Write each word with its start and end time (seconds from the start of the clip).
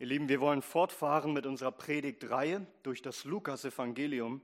Ihr 0.00 0.06
Lieben, 0.06 0.28
wir 0.28 0.40
wollen 0.40 0.62
fortfahren 0.62 1.32
mit 1.32 1.44
unserer 1.44 1.72
Predigtreihe 1.72 2.64
durch 2.84 3.02
das 3.02 3.24
Lukas-Evangelium. 3.24 4.40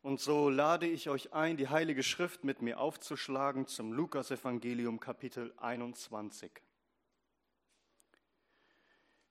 Und 0.00 0.18
so 0.18 0.48
lade 0.48 0.86
ich 0.86 1.10
euch 1.10 1.34
ein, 1.34 1.58
die 1.58 1.68
Heilige 1.68 2.02
Schrift 2.02 2.42
mit 2.42 2.62
mir 2.62 2.80
aufzuschlagen 2.80 3.66
zum 3.66 3.92
Lukas-Evangelium 3.92 4.98
Kapitel 4.98 5.52
21. 5.58 6.50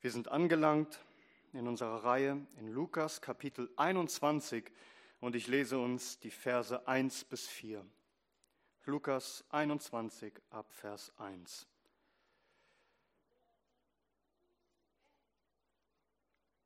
Wir 0.02 0.12
sind 0.12 0.28
angelangt 0.28 1.04
in 1.54 1.68
unserer 1.68 2.04
Reihe 2.04 2.46
in 2.60 2.68
Lukas 2.68 3.20
Kapitel 3.20 3.68
21 3.78 4.72
und 5.22 5.36
ich 5.36 5.48
lese 5.48 5.80
uns 5.80 6.20
die 6.20 6.30
Verse 6.30 6.88
1 6.88 7.24
bis 7.24 7.48
4. 7.48 7.84
Lukas 8.86 9.44
21 9.50 10.34
ab 10.52 10.72
Vers 10.72 11.12
1. 11.18 11.71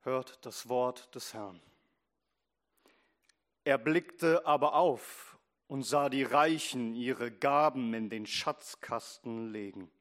hört 0.06 0.46
das 0.46 0.70
Wort 0.70 1.14
des 1.14 1.34
Herrn. 1.34 1.60
Er 3.64 3.78
blickte 3.78 4.46
aber 4.46 4.76
auf 4.76 5.38
und 5.68 5.84
sah 5.84 6.10
die 6.10 6.24
Reichen 6.24 6.94
ihre 6.94 7.32
Gaben 7.32 7.94
in 7.94 8.10
den 8.10 8.26
Schatzkasten 8.26 9.52
legen. 9.52 9.92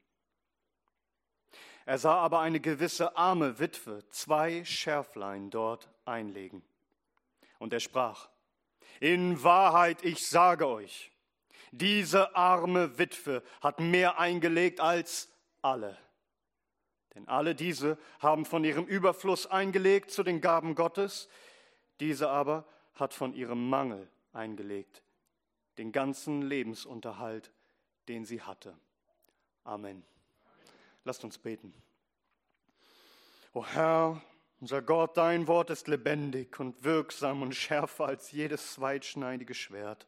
Er 1.85 1.97
sah 1.97 2.15
aber 2.15 2.39
eine 2.39 2.59
gewisse 2.59 3.17
arme 3.17 3.59
Witwe 3.59 4.07
zwei 4.09 4.63
Schärflein 4.63 5.49
dort 5.49 5.89
einlegen. 6.05 6.63
Und 7.59 7.73
er 7.73 7.79
sprach, 7.79 8.29
in 8.99 9.43
Wahrheit, 9.43 10.03
ich 10.03 10.27
sage 10.27 10.67
euch, 10.67 11.11
diese 11.71 12.35
arme 12.35 12.97
Witwe 12.97 13.43
hat 13.61 13.79
mehr 13.79 14.19
eingelegt 14.19 14.79
als 14.79 15.29
alle. 15.61 15.97
Denn 17.15 17.27
alle 17.27 17.55
diese 17.55 17.97
haben 18.19 18.45
von 18.45 18.63
ihrem 18.63 18.85
Überfluss 18.85 19.47
eingelegt 19.47 20.11
zu 20.11 20.21
den 20.21 20.41
Gaben 20.41 20.75
Gottes, 20.75 21.29
diese 22.01 22.29
aber 22.29 22.65
hat 22.93 23.13
von 23.13 23.33
ihrem 23.33 23.69
Mangel 23.69 24.09
eingelegt, 24.33 25.01
den 25.77 25.91
ganzen 25.91 26.41
Lebensunterhalt, 26.41 27.51
den 28.09 28.25
sie 28.25 28.41
hatte. 28.41 28.77
Amen. 29.63 30.03
Lasst 31.05 31.23
uns 31.23 31.37
beten. 31.37 31.73
O 33.53 33.65
Herr, 33.65 34.21
unser 34.59 34.81
Gott, 34.81 35.15
dein 35.15 35.47
Wort 35.47 35.69
ist 35.69 35.87
lebendig 35.87 36.59
und 36.59 36.83
wirksam 36.83 37.41
und 37.41 37.55
schärfer 37.55 38.05
als 38.05 38.31
jedes 38.31 38.73
zweitschneidige 38.73 39.53
Schwert. 39.53 40.05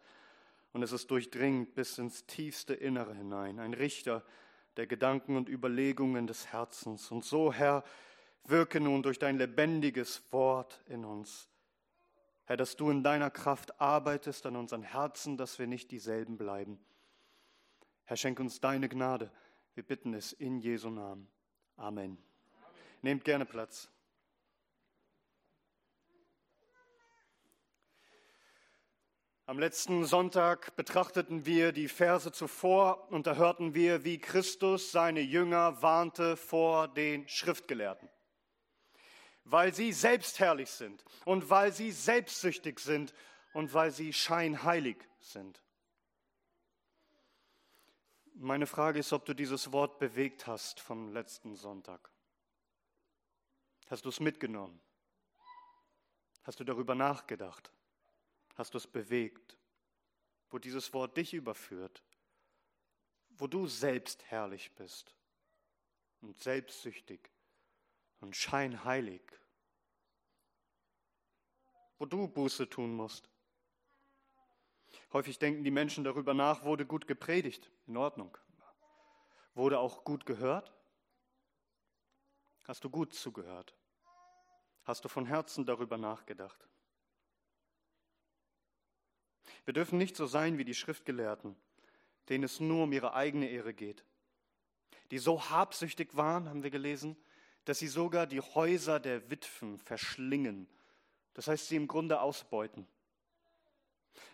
Und 0.73 0.83
es 0.83 0.92
ist 0.92 1.09
durchdringend 1.09 1.73
bis 1.73 1.97
ins 1.97 2.25
tiefste 2.25 2.73
Innere 2.73 3.14
hinein, 3.14 3.59
ein 3.59 3.73
Richter, 3.73 4.23
der 4.78 4.88
Gedanken 4.88 5.36
und 5.36 5.50
Überlegungen 5.50 6.28
des 6.28 6.47
Herzens. 6.52 7.11
Und 7.11 7.25
so, 7.25 7.52
Herr, 7.52 7.83
wirke 8.44 8.80
nun 8.80 9.03
durch 9.03 9.20
dein 9.20 9.38
lebendiges 9.38 10.22
Wort 10.31 10.81
in 10.88 11.03
uns. 11.03 11.50
Herr, 12.45 12.58
dass 12.58 12.78
du 12.78 12.89
in 12.89 13.03
deiner 13.03 13.30
Kraft 13.30 13.81
arbeitest 13.81 14.45
an 14.45 14.55
unseren 14.55 14.83
Herzen, 14.83 15.36
dass 15.36 15.59
wir 15.59 15.67
nicht 15.67 15.92
dieselben 15.92 16.38
bleiben. 16.38 16.80
Herr, 18.05 18.16
schenk 18.16 18.39
uns 18.39 18.61
deine 18.61 18.88
Gnade. 18.88 19.31
Wir 19.73 19.83
bitten 19.83 20.14
es 20.14 20.31
in 20.31 20.59
Jesu 20.59 20.89
Namen. 20.89 21.28
Amen. 21.75 22.05
Amen. 22.05 22.17
Nehmt 23.02 23.25
gerne 23.25 23.45
Platz. 23.45 23.89
Am 29.50 29.59
letzten 29.59 30.03
Sonntag 30.03 30.76
betrachteten 30.76 31.45
wir 31.45 31.72
die 31.72 31.88
Verse 31.88 32.34
zuvor 32.34 33.09
und 33.14 33.28
da 33.28 33.36
hörten 33.36 33.73
wir, 33.73 34.04
wie 34.04 34.20
Christus 34.20 34.92
seine 34.92 35.22
Jünger 35.22 35.81
warnte 35.81 36.36
vor 36.36 36.89
den 36.89 37.26
Schriftgelehrten. 37.30 38.09
Weil 39.45 39.73
sie 39.73 39.94
selbstherrlich 39.94 40.70
sind 40.70 41.02
und 41.23 41.50
weil 41.50 41.72
sie 41.72 41.94
selbstsüchtig 41.94 42.80
sind 42.80 43.14
und 43.54 43.73
weil 43.73 43.92
sie 43.92 44.12
scheinheilig 44.12 44.98
sind. 45.22 45.64
Meine 48.33 48.67
Frage 48.67 49.00
ist, 49.00 49.14
ob 49.14 49.23
du 49.23 49.33
dieses 49.33 49.71
Wort 49.71 49.98
bewegt 49.98 50.45
hast 50.45 50.82
vom 50.82 51.14
letzten 51.14 51.55
Sonntag. 51.55 52.11
Hast 53.89 54.04
du 54.04 54.10
es 54.10 54.20
mitgenommen? 54.20 54.82
Hast 56.44 56.60
du 56.60 56.66
darüber 56.66 56.95
nachgedacht? 56.95 57.71
Hast 58.58 58.73
du 58.73 58.80
es 58.80 58.88
bewegt, 58.88 59.56
wo 60.50 60.58
dieses 60.58 60.94
Wort 60.94 61.16
dich 61.16 61.34
überführt, 61.34 62.04
wo 63.30 63.48
du 63.48 63.68
selbst 63.68 64.23
herrlich 64.26 64.73
bist 64.73 65.16
und 66.22 66.40
selbstsüchtig 66.42 67.30
und 68.20 68.36
scheinheilig, 68.36 69.22
wo 72.00 72.06
du 72.06 72.28
Buße 72.28 72.68
tun 72.70 72.95
musst. 72.95 73.30
Häufig 75.14 75.38
denken 75.38 75.64
die 75.64 75.72
Menschen 75.72 76.04
darüber 76.04 76.34
nach, 76.34 76.64
wurde 76.64 76.86
gut 76.86 77.08
gepredigt, 77.08 77.72
in 77.86 77.95
Ordnung. 77.98 78.36
Wurde 79.54 79.80
auch 79.80 80.04
gut 80.04 80.26
gehört? 80.26 80.74
Hast 82.64 82.84
du 82.84 82.89
gut 82.89 83.14
zugehört? 83.14 83.76
Hast 84.84 85.06
du 85.06 85.10
von 85.10 85.26
Herzen 85.26 85.66
darüber 85.66 85.98
nachgedacht? 85.98 86.68
Wir 89.67 89.73
dürfen 89.73 89.98
nicht 89.98 90.16
so 90.16 90.28
sein 90.28 90.58
wie 90.58 90.64
die 90.64 90.73
Schriftgelehrten, 90.73 91.54
denen 92.30 92.45
es 92.45 92.61
nur 92.61 92.86
um 92.86 92.94
ihre 92.94 93.14
eigene 93.14 93.50
Ehre 93.50 93.73
geht, 93.73 94.05
die 95.11 95.17
so 95.17 95.50
habsüchtig 95.50 96.16
waren, 96.16 96.48
haben 96.48 96.64
wir 96.64 96.70
gelesen, 96.70 97.17
dass 97.66 97.80
sie 97.80 97.89
sogar 97.89 98.27
die 98.27 98.39
Häuser 98.39 99.02
der 99.02 99.30
Witwen 99.30 99.77
verschlingen. 99.77 100.70
Das 101.33 101.50
heißt, 101.50 101.67
sie 101.67 101.76
im 101.76 101.89
Grunde 101.89 102.22
ausbeuten. 102.22 102.88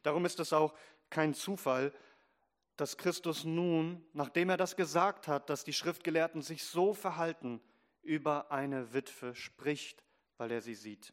Darum 0.03 0.23
ist 0.25 0.39
es 0.39 0.53
auch 0.53 0.75
kein 1.09 1.33
Zufall, 1.33 1.91
dass 2.77 2.97
Christus 2.97 3.43
nun, 3.43 4.05
nachdem 4.13 4.51
er 4.51 4.57
das 4.57 4.75
gesagt 4.75 5.27
hat, 5.27 5.49
dass 5.49 5.63
die 5.63 5.73
Schriftgelehrten 5.73 6.43
sich 6.43 6.63
so 6.63 6.93
verhalten, 6.93 7.59
über 8.03 8.51
eine 8.51 8.93
Witwe 8.93 9.33
spricht, 9.33 10.03
weil 10.37 10.51
er 10.51 10.61
sie 10.61 10.75
sieht. 10.75 11.11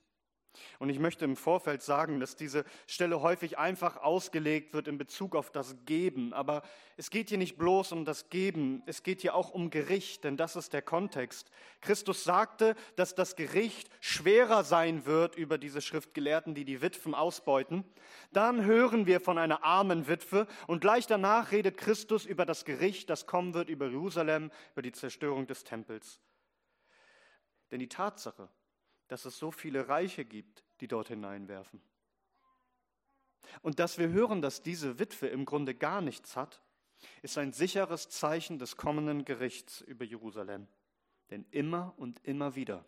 Und 0.79 0.89
ich 0.89 0.99
möchte 0.99 1.25
im 1.25 1.37
Vorfeld 1.37 1.83
sagen, 1.83 2.19
dass 2.21 2.37
diese 2.37 2.65
Stelle 2.87 3.23
häufig 3.23 3.59
einfach 3.59 3.97
ausgelegt 3.97 4.75
wird 4.75 4.89
in 4.89 4.99
Bezug 4.99 5.37
auf 5.37 5.51
das 5.51 5.77
Geben. 5.85 6.33
Aber 6.33 6.63
es 6.97 7.11
geht 7.11 7.29
hier 7.29 7.39
nicht 7.39 7.57
bloß 7.57 7.93
um 7.93 8.05
das 8.05 8.31
Geben, 8.31 8.83
es 8.87 9.03
geht 9.03 9.21
hier 9.21 9.35
auch 9.35 9.51
um 9.51 9.71
Gericht, 9.71 10.25
denn 10.25 10.37
das 10.37 10.57
ist 10.57 10.73
der 10.73 10.83
Kontext. 10.83 11.51
Christus 11.81 12.25
sagte, 12.25 12.75
dass 12.97 13.15
das 13.15 13.37
Gericht 13.37 13.89
schwerer 14.01 14.65
sein 14.65 15.07
wird 15.07 15.37
über 15.37 15.57
diese 15.57 15.81
Schriftgelehrten, 15.81 16.55
die 16.55 16.65
die 16.65 16.83
Witwen 16.83 17.15
ausbeuten. 17.15 17.85
Dann 18.33 18.65
hören 18.65 19.07
wir 19.07 19.21
von 19.21 19.39
einer 19.39 19.65
armen 19.65 20.09
Witwe 20.09 20.47
und 20.67 20.81
gleich 20.81 21.07
danach 21.07 21.53
redet 21.53 21.77
Christus 21.77 22.27
über 22.27 22.45
das 22.45 22.65
Gericht, 22.65 23.09
das 23.09 23.27
kommen 23.27 23.55
wird 23.55 23.69
über 23.69 23.89
Jerusalem, 23.89 24.51
über 24.73 24.83
die 24.83 24.93
Zerstörung 24.93 25.47
des 25.47 25.65
Tempels. 25.65 26.21
Denn 27.71 27.79
die 27.79 27.89
Tatsache, 27.89 28.49
dass 29.11 29.25
es 29.25 29.37
so 29.37 29.51
viele 29.51 29.89
Reiche 29.89 30.25
gibt, 30.25 30.63
die 30.81 30.87
dort 30.87 31.09
hineinwerfen. 31.09 31.83
Und 33.61 33.81
dass 33.81 33.99
wir 33.99 34.11
hören, 34.11 34.41
dass 34.41 34.63
diese 34.63 35.01
Witwe 35.01 35.27
im 35.27 35.45
Grunde 35.45 35.75
gar 35.75 36.01
nichts 36.01 36.37
hat, 36.37 36.63
ist 37.21 37.37
ein 37.37 37.53
sicheres 37.53 38.09
Zeichen 38.09 38.61
des 38.61 38.77
kommenden 38.77 39.25
Gerichts 39.25 39.81
über 39.81 40.05
Jerusalem. 40.05 40.69
Denn 41.31 41.45
immer 41.51 41.93
und 41.97 42.25
immer 42.25 42.55
wieder 42.55 42.85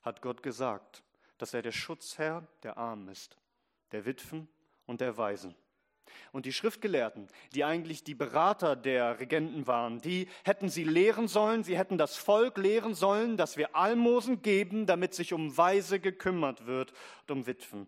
hat 0.00 0.22
Gott 0.22 0.42
gesagt, 0.42 1.04
dass 1.36 1.52
er 1.52 1.60
der 1.60 1.72
Schutzherr 1.72 2.48
der 2.62 2.78
Armen 2.78 3.08
ist, 3.08 3.36
der 3.92 4.06
Witwen 4.06 4.48
und 4.86 5.02
der 5.02 5.18
Waisen. 5.18 5.54
Und 6.32 6.46
die 6.46 6.52
Schriftgelehrten, 6.52 7.28
die 7.54 7.64
eigentlich 7.64 8.04
die 8.04 8.14
Berater 8.14 8.76
der 8.76 9.20
Regenten 9.20 9.66
waren, 9.66 10.00
die 10.00 10.28
hätten 10.44 10.68
sie 10.68 10.84
lehren 10.84 11.28
sollen, 11.28 11.64
sie 11.64 11.76
hätten 11.76 11.98
das 11.98 12.16
Volk 12.16 12.58
lehren 12.58 12.94
sollen, 12.94 13.36
dass 13.36 13.56
wir 13.56 13.76
Almosen 13.76 14.42
geben, 14.42 14.86
damit 14.86 15.14
sich 15.14 15.32
um 15.32 15.56
Weise 15.56 16.00
gekümmert 16.00 16.66
wird 16.66 16.92
und 17.22 17.30
um 17.30 17.46
Witwen. 17.46 17.86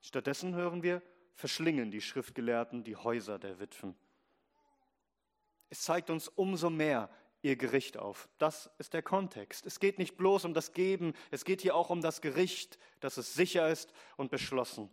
Stattdessen 0.00 0.54
hören 0.54 0.82
wir, 0.82 1.02
verschlingen 1.34 1.90
die 1.90 2.00
Schriftgelehrten 2.00 2.84
die 2.84 2.96
Häuser 2.96 3.38
der 3.38 3.60
Witwen. 3.60 3.94
Es 5.70 5.82
zeigt 5.82 6.10
uns 6.10 6.28
umso 6.28 6.70
mehr 6.70 7.10
ihr 7.42 7.56
Gericht 7.56 7.96
auf. 7.96 8.28
Das 8.38 8.70
ist 8.78 8.94
der 8.94 9.02
Kontext. 9.02 9.66
Es 9.66 9.80
geht 9.80 9.98
nicht 9.98 10.16
bloß 10.16 10.44
um 10.44 10.54
das 10.54 10.72
Geben, 10.72 11.14
es 11.30 11.44
geht 11.44 11.60
hier 11.60 11.74
auch 11.74 11.90
um 11.90 12.00
das 12.00 12.20
Gericht, 12.20 12.78
dass 13.00 13.16
es 13.16 13.34
sicher 13.34 13.68
ist 13.68 13.92
und 14.16 14.30
beschlossen. 14.30 14.90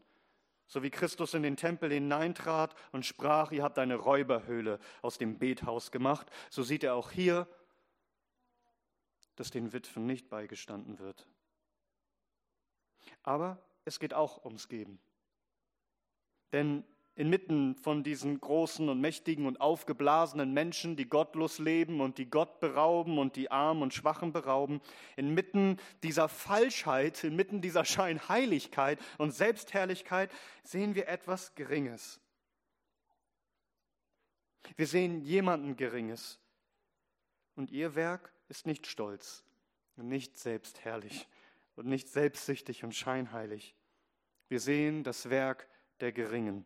So 0.67 0.81
wie 0.81 0.89
Christus 0.89 1.33
in 1.33 1.43
den 1.43 1.57
Tempel 1.57 1.91
hineintrat 1.91 2.75
und 2.91 3.05
sprach, 3.05 3.51
ihr 3.51 3.63
habt 3.63 3.77
eine 3.77 3.95
Räuberhöhle 3.95 4.79
aus 5.01 5.17
dem 5.17 5.37
Bethaus 5.37 5.91
gemacht, 5.91 6.31
so 6.49 6.63
sieht 6.63 6.83
er 6.83 6.95
auch 6.95 7.11
hier, 7.11 7.47
dass 9.35 9.51
den 9.51 9.73
Witwen 9.73 10.05
nicht 10.05 10.29
beigestanden 10.29 10.99
wird. 10.99 11.27
Aber 13.21 13.61
es 13.83 13.99
geht 13.99 14.13
auch 14.13 14.43
ums 14.45 14.67
Geben. 14.67 14.99
Denn 16.51 16.83
inmitten 17.15 17.75
von 17.75 18.03
diesen 18.03 18.39
großen 18.39 18.89
und 18.89 18.99
mächtigen 18.99 19.45
und 19.45 19.61
aufgeblasenen 19.61 20.53
Menschen, 20.53 20.97
die 20.97 21.07
gottlos 21.07 21.59
leben 21.59 22.01
und 22.01 22.17
die 22.17 22.29
Gott 22.29 22.59
berauben 22.59 23.17
und 23.17 23.37
die 23.37 23.49
Armen 23.49 23.83
und 23.83 23.93
Schwachen 23.93 24.33
berauben, 24.33 24.81
inmitten 25.15 25.77
dieser 26.03 26.27
Falschheit, 26.27 27.23
inmitten 27.23 27.61
dieser 27.61 27.85
Scheinheiligkeit 27.85 28.99
und 29.17 29.31
Selbstherrlichkeit 29.31 30.29
sehen 30.63 30.95
wir 30.95 31.07
etwas 31.07 31.55
Geringes. 31.55 32.19
Wir 34.75 34.87
sehen 34.87 35.21
jemanden 35.21 35.77
Geringes. 35.77 36.39
Und 37.55 37.71
ihr 37.71 37.95
Werk 37.95 38.33
ist 38.49 38.67
nicht 38.67 38.87
stolz 38.87 39.45
und 39.95 40.09
nicht 40.09 40.37
selbstherrlich 40.37 41.29
und 41.75 41.87
nicht 41.87 42.09
selbstsüchtig 42.09 42.83
und 42.83 42.93
scheinheilig. 42.93 43.75
Wir 44.49 44.59
sehen 44.59 45.03
das 45.03 45.29
Werk 45.29 45.69
der 46.01 46.11
Geringen. 46.11 46.65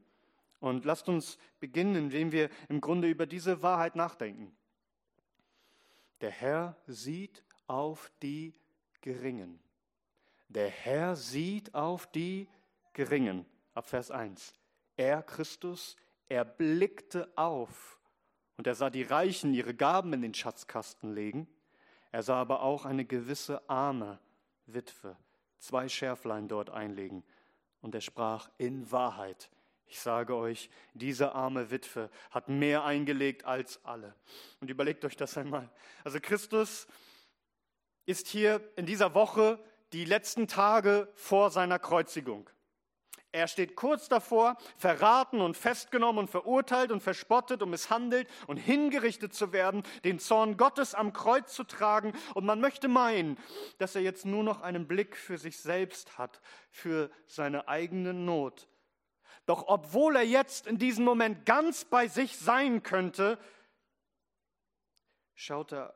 Und 0.59 0.85
lasst 0.85 1.07
uns 1.07 1.37
beginnen, 1.59 1.95
indem 1.95 2.31
wir 2.31 2.49
im 2.67 2.81
Grunde 2.81 3.09
über 3.09 3.25
diese 3.25 3.61
Wahrheit 3.61 3.95
nachdenken. 3.95 4.55
Der 6.21 6.31
Herr 6.31 6.75
sieht 6.87 7.43
auf 7.67 8.11
die 8.21 8.53
Geringen. 9.01 9.59
Der 10.49 10.69
Herr 10.69 11.15
sieht 11.15 11.73
auf 11.73 12.07
die 12.07 12.47
Geringen. 12.93 13.45
Ab 13.73 13.87
Vers 13.87 14.11
1. 14.11 14.53
Er, 14.97 15.23
Christus, 15.23 15.95
er 16.27 16.43
blickte 16.43 17.31
auf 17.37 17.99
und 18.57 18.67
er 18.67 18.75
sah 18.75 18.89
die 18.89 19.03
Reichen 19.03 19.53
ihre 19.53 19.73
Gaben 19.73 20.11
in 20.11 20.21
den 20.21 20.33
Schatzkasten 20.33 21.13
legen. 21.13 21.47
Er 22.11 22.23
sah 22.23 22.41
aber 22.41 22.61
auch 22.61 22.83
eine 22.83 23.05
gewisse 23.05 23.69
arme 23.69 24.19
Witwe 24.65 25.15
zwei 25.59 25.87
Schärflein 25.87 26.47
dort 26.47 26.69
einlegen. 26.69 27.23
Und 27.81 27.95
er 27.95 28.01
sprach, 28.01 28.49
in 28.57 28.91
Wahrheit, 28.91 29.49
ich 29.89 29.99
sage 29.99 30.35
euch, 30.35 30.69
diese 30.93 31.33
arme 31.33 31.71
Witwe 31.71 32.11
hat 32.29 32.47
mehr 32.47 32.83
eingelegt 32.83 33.45
als 33.45 33.83
alle. 33.83 34.13
Und 34.59 34.69
überlegt 34.69 35.03
euch 35.03 35.17
das 35.17 35.35
einmal. 35.35 35.69
Also 36.03 36.19
Christus 36.21 36.87
ist 38.05 38.27
hier 38.27 38.61
in 38.75 38.85
dieser 38.85 39.15
Woche 39.15 39.59
die 39.91 40.05
letzten 40.05 40.47
Tage 40.47 41.11
vor 41.15 41.49
seiner 41.49 41.79
Kreuzigung. 41.79 42.49
Er 43.31 43.47
steht 43.47 43.75
kurz 43.75 44.09
davor, 44.09 44.57
verraten 44.77 45.41
und 45.41 45.57
festgenommen 45.57 46.19
und 46.19 46.29
verurteilt 46.29 46.91
und 46.91 47.01
verspottet 47.01 47.61
und 47.61 47.69
misshandelt 47.69 48.27
und 48.47 48.57
hingerichtet 48.57 49.33
zu 49.33 49.51
werden, 49.53 49.83
den 50.03 50.19
Zorn 50.19 50.57
Gottes 50.57 50.95
am 50.95 51.13
Kreuz 51.13 51.53
zu 51.53 51.63
tragen. 51.63 52.13
Und 52.33 52.45
man 52.45 52.59
möchte 52.61 52.87
meinen, 52.87 53.37
dass 53.77 53.95
er 53.95 54.01
jetzt 54.01 54.25
nur 54.25 54.43
noch 54.43 54.61
einen 54.61 54.87
Blick 54.87 55.15
für 55.15 55.37
sich 55.37 55.59
selbst 55.59 56.17
hat, 56.17 56.41
für 56.71 57.11
seine 57.27 57.67
eigene 57.67 58.13
Not, 58.13 58.67
doch 59.49 59.67
obwohl 59.67 60.15
er 60.15 60.23
jetzt 60.23 60.67
in 60.67 60.77
diesem 60.77 61.03
Moment 61.03 61.43
ganz 61.47 61.83
bei 61.83 62.07
sich 62.07 62.37
sein 62.37 62.83
könnte, 62.83 63.39
schaut 65.33 65.73
er 65.73 65.95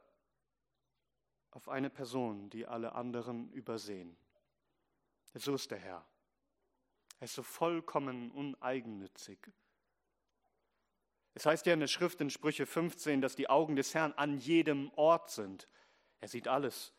auf 1.52 1.70
eine 1.70 1.92
Person, 1.92 2.50
die 2.50 2.66
alle 2.66 2.94
anderen 2.94 3.52
übersehen. 3.52 4.18
So 5.36 5.54
ist 5.54 5.70
der 5.70 5.78
Herr. 5.78 6.04
Er 7.20 7.26
ist 7.26 7.36
so 7.36 7.44
vollkommen 7.44 8.32
uneigennützig. 8.32 9.38
Es 11.36 11.46
heißt 11.46 11.68
ja 11.68 11.76
in 11.76 11.80
der 11.80 11.88
Schrift 11.88 12.22
in 12.22 12.32
Sprüche 12.32 12.66
15, 12.66 13.22
dass 13.22 13.36
die 13.36 13.50
Augen 13.50 13.76
des 13.76 13.94
Herrn 13.94 14.14
an 14.14 14.40
jedem 14.40 14.92
Ort 14.96 15.30
sind. 15.30 15.68
Er 16.22 16.28
sieht 16.28 16.48
alles. 16.48 16.92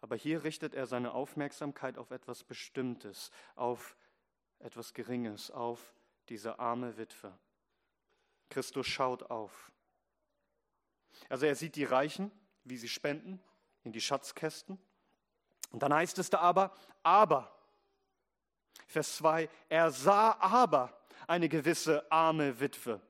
Aber 0.00 0.16
hier 0.16 0.42
richtet 0.42 0.74
er 0.74 0.86
seine 0.86 1.12
Aufmerksamkeit 1.12 1.98
auf 1.98 2.12
etwas 2.12 2.44
Bestimmtes, 2.44 3.30
auf 3.56 3.94
etwas 4.62 4.94
Geringes 4.94 5.50
auf 5.50 5.94
diese 6.28 6.58
arme 6.58 6.96
Witwe. 6.96 7.32
Christus 8.48 8.86
schaut 8.86 9.24
auf. 9.30 9.72
Also 11.28 11.46
er 11.46 11.54
sieht 11.54 11.76
die 11.76 11.84
Reichen, 11.84 12.30
wie 12.64 12.76
sie 12.76 12.88
spenden 12.88 13.42
in 13.84 13.92
die 13.92 14.00
Schatzkästen. 14.00 14.78
Und 15.70 15.82
dann 15.82 15.92
heißt 15.92 16.18
es 16.18 16.30
da 16.30 16.38
aber, 16.38 16.72
aber, 17.02 17.54
Vers 18.86 19.16
2, 19.16 19.48
er 19.68 19.90
sah 19.90 20.36
aber 20.38 20.96
eine 21.26 21.48
gewisse 21.48 22.10
arme 22.10 22.60
Witwe. 22.60 23.00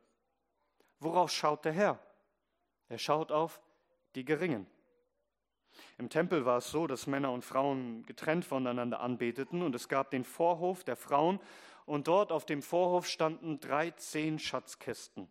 Worauf 1.00 1.30
schaut 1.32 1.64
der 1.64 1.72
Herr? 1.72 1.98
Er 2.88 2.98
schaut 2.98 3.32
auf 3.32 3.60
die 4.14 4.24
Geringen. 4.24 4.66
Im 5.98 6.08
Tempel 6.08 6.44
war 6.44 6.58
es 6.58 6.70
so, 6.70 6.86
dass 6.86 7.06
Männer 7.06 7.32
und 7.32 7.44
Frauen 7.44 8.04
getrennt 8.06 8.44
voneinander 8.44 9.00
anbeteten 9.00 9.62
und 9.62 9.74
es 9.74 9.88
gab 9.88 10.10
den 10.10 10.24
Vorhof 10.24 10.84
der 10.84 10.96
Frauen 10.96 11.40
und 11.86 12.08
dort 12.08 12.32
auf 12.32 12.46
dem 12.46 12.62
Vorhof 12.62 13.06
standen 13.06 13.60
13 13.60 14.38
Schatzkästen. 14.38 15.28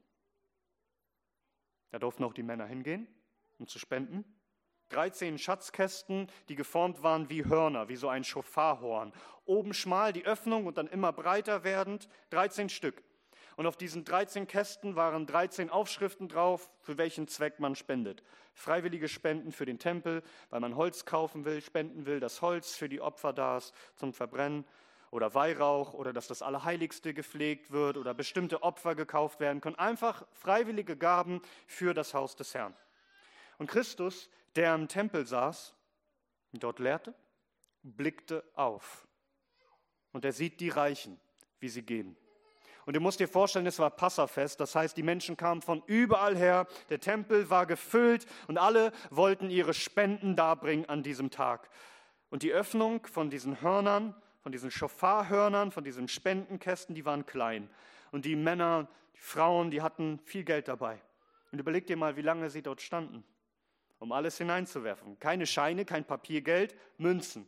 Da 1.92 2.00
durften 2.00 2.24
auch 2.24 2.34
die 2.34 2.44
Männer 2.44 2.66
hingehen, 2.66 3.08
um 3.60 3.68
zu 3.68 3.80
spenden. 3.80 4.24
13 4.90 5.38
Schatzkästen, 5.38 6.28
die 6.50 6.56
geformt 6.56 7.02
waren 7.02 7.30
wie 7.30 7.46
Hörner, 7.46 7.88
wie 7.88 7.96
so 7.96 8.10
ein 8.10 8.24
Schofarhorn. 8.24 9.14
Oben 9.46 9.74
schmal 9.74 10.14
die 10.14 10.26
Öffnung 10.26 10.66
und 10.66 10.78
dann 10.78 10.88
immer 10.88 11.14
breiter 11.14 11.64
werdend, 11.64 12.10
13 12.30 12.70
Stück. 12.70 13.02
Und 13.62 13.68
auf 13.68 13.78
diesen 13.78 14.04
13 14.04 14.48
Kästen 14.48 14.96
waren 14.96 15.28
13 15.28 15.70
Aufschriften 15.70 16.28
drauf, 16.28 16.72
für 16.80 16.98
welchen 16.98 17.28
Zweck 17.28 17.60
man 17.60 17.76
spendet. 17.76 18.24
Freiwillige 18.56 19.08
Spenden 19.08 19.52
für 19.52 19.68
den 19.68 19.78
Tempel, 19.78 20.24
weil 20.50 20.62
man 20.62 20.76
Holz 20.76 21.06
kaufen 21.06 21.46
will, 21.46 21.62
spenden 21.62 22.08
will, 22.08 22.20
das 22.20 22.42
Holz 22.42 22.74
für 22.74 22.90
die 22.90 23.02
Opfer 23.02 23.34
da 23.34 23.58
ist 23.58 23.72
zum 23.98 24.14
Verbrennen 24.14 24.66
oder 25.12 25.36
Weihrauch 25.36 25.94
oder 25.94 26.12
dass 26.12 26.26
das 26.26 26.42
Allerheiligste 26.42 27.14
gepflegt 27.14 27.70
wird 27.70 27.98
oder 27.98 28.16
bestimmte 28.16 28.64
Opfer 28.64 28.96
gekauft 28.96 29.40
werden 29.40 29.62
können. 29.62 29.76
Einfach 29.76 30.26
freiwillige 30.32 30.98
Gaben 30.98 31.40
für 31.68 31.94
das 31.94 32.16
Haus 32.16 32.36
des 32.36 32.56
Herrn. 32.56 32.74
Und 33.60 33.68
Christus, 33.68 34.28
der 34.56 34.74
im 34.74 34.88
Tempel 34.88 35.28
saß 35.28 35.76
dort 36.54 36.80
lehrte, 36.80 37.14
blickte 37.84 38.44
auf. 38.56 39.08
Und 40.14 40.26
er 40.26 40.34
sieht 40.34 40.60
die 40.62 40.70
Reichen, 40.70 41.22
wie 41.60 41.70
sie 41.70 41.84
gehen. 41.84 42.18
Und 42.86 42.96
du 42.96 43.00
musst 43.00 43.20
dir 43.20 43.28
vorstellen, 43.28 43.68
es 43.68 43.80
war 43.80 43.92
Passafest, 43.92 44.60
das 44.60 44.76
heißt, 44.76 44.98
die 44.98 45.04
Menschen 45.04 45.38
kamen 45.38 45.62
von 45.62 45.84
überall 45.86 46.36
her, 46.36 46.68
der 46.90 47.00
Tempel 47.00 47.50
war 47.50 47.66
gefüllt 47.66 48.26
und 48.48 48.58
alle 48.58 48.92
wollten 49.10 49.50
ihre 49.50 49.74
Spenden 49.74 50.36
darbringen 50.36 50.90
an 50.90 51.04
diesem 51.04 51.30
Tag. 51.30 51.70
Und 52.30 52.44
die 52.44 52.52
Öffnung 52.52 53.06
von 53.06 53.30
diesen 53.30 53.62
Hörnern, 53.62 54.16
von 54.42 54.52
diesen 54.52 54.72
Schofarhörnern, 54.72 55.72
von 55.72 55.84
diesen 55.84 56.08
Spendenkästen, 56.08 56.96
die 56.96 57.06
waren 57.06 57.26
klein. 57.26 57.70
Und 58.12 58.26
die 58.26 58.36
Männer, 58.36 58.88
die 59.16 59.20
Frauen, 59.20 59.70
die 59.70 59.82
hatten 59.82 60.20
viel 60.26 60.44
Geld 60.44 60.68
dabei. 60.68 61.00
Und 61.52 61.60
überleg 61.60 61.86
dir 61.86 61.98
mal, 61.98 62.16
wie 62.16 62.22
lange 62.22 62.50
sie 62.50 62.62
dort 62.62 62.82
standen, 62.82 63.24
um 64.00 64.12
alles 64.12 64.38
hineinzuwerfen. 64.38 65.20
Keine 65.20 65.46
Scheine, 65.46 65.86
kein 65.86 66.06
Papiergeld, 66.06 66.76
Münzen. 66.98 67.46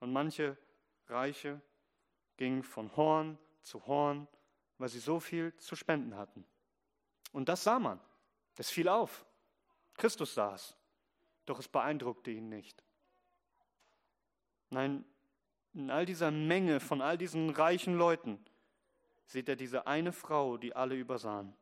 Und 0.00 0.12
manche 0.12 0.56
Reiche 1.06 1.60
ging 2.42 2.64
von 2.64 2.90
Horn 2.96 3.38
zu 3.62 3.86
Horn, 3.86 4.26
weil 4.76 4.88
sie 4.88 4.98
so 4.98 5.20
viel 5.20 5.56
zu 5.58 5.76
spenden 5.76 6.16
hatten. 6.16 6.44
Und 7.30 7.48
das 7.48 7.62
sah 7.62 7.78
man. 7.78 8.00
Das 8.56 8.68
fiel 8.68 8.88
auf. 8.88 9.24
Christus 9.94 10.34
sah 10.34 10.56
es. 10.56 10.76
Doch 11.46 11.60
es 11.60 11.68
beeindruckte 11.68 12.32
ihn 12.32 12.48
nicht. 12.48 12.82
Nein, 14.70 15.04
in 15.72 15.88
all 15.88 16.04
dieser 16.04 16.32
Menge 16.32 16.80
von 16.80 17.00
all 17.00 17.16
diesen 17.16 17.50
reichen 17.50 17.96
Leuten 17.96 18.44
sieht 19.26 19.48
er 19.48 19.54
diese 19.54 19.86
eine 19.86 20.10
Frau, 20.10 20.56
die 20.56 20.74
alle 20.74 20.96
übersahen. 20.96 21.54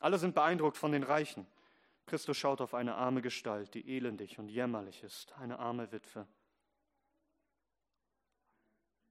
Alle 0.00 0.18
sind 0.18 0.34
beeindruckt 0.34 0.76
von 0.76 0.90
den 0.90 1.04
Reichen. 1.04 1.46
Christus 2.06 2.36
schaut 2.36 2.60
auf 2.60 2.74
eine 2.74 2.96
arme 2.96 3.22
Gestalt, 3.22 3.72
die 3.74 3.88
elendig 3.96 4.40
und 4.40 4.48
jämmerlich 4.48 5.04
ist, 5.04 5.32
eine 5.38 5.60
arme 5.60 5.92
Witwe. 5.92 6.26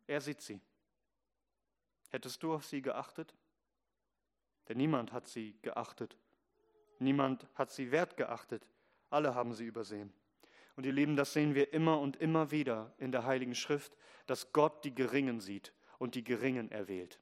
Er 0.08 0.22
sieht 0.22 0.42
sie. 0.42 0.60
Hättest 2.10 2.44
du 2.44 2.54
auf 2.54 2.66
sie 2.66 2.82
geachtet? 2.82 3.36
Denn 4.68 4.78
niemand 4.78 5.12
hat 5.12 5.28
sie 5.28 5.58
geachtet. 5.62 6.18
Niemand 7.00 7.48
hat 7.56 7.72
sie 7.72 7.92
wert 7.92 8.18
geachtet. 8.18 8.68
Alle 9.10 9.36
haben 9.36 9.54
sie 9.54 9.66
übersehen. 9.66 10.14
Und 10.76 10.86
ihr 10.86 10.94
Lieben, 10.94 11.16
das 11.16 11.34
sehen 11.34 11.56
wir 11.56 11.74
immer 11.74 12.00
und 12.00 12.18
immer 12.18 12.52
wieder 12.52 12.94
in 12.98 13.12
der 13.12 13.26
Heiligen 13.26 13.56
Schrift, 13.56 13.96
dass 14.28 14.52
Gott 14.52 14.84
die 14.84 14.94
Geringen 14.94 15.40
sieht 15.40 15.74
und 16.00 16.16
die 16.16 16.24
Geringen 16.24 16.72
erwählt. 16.72 17.20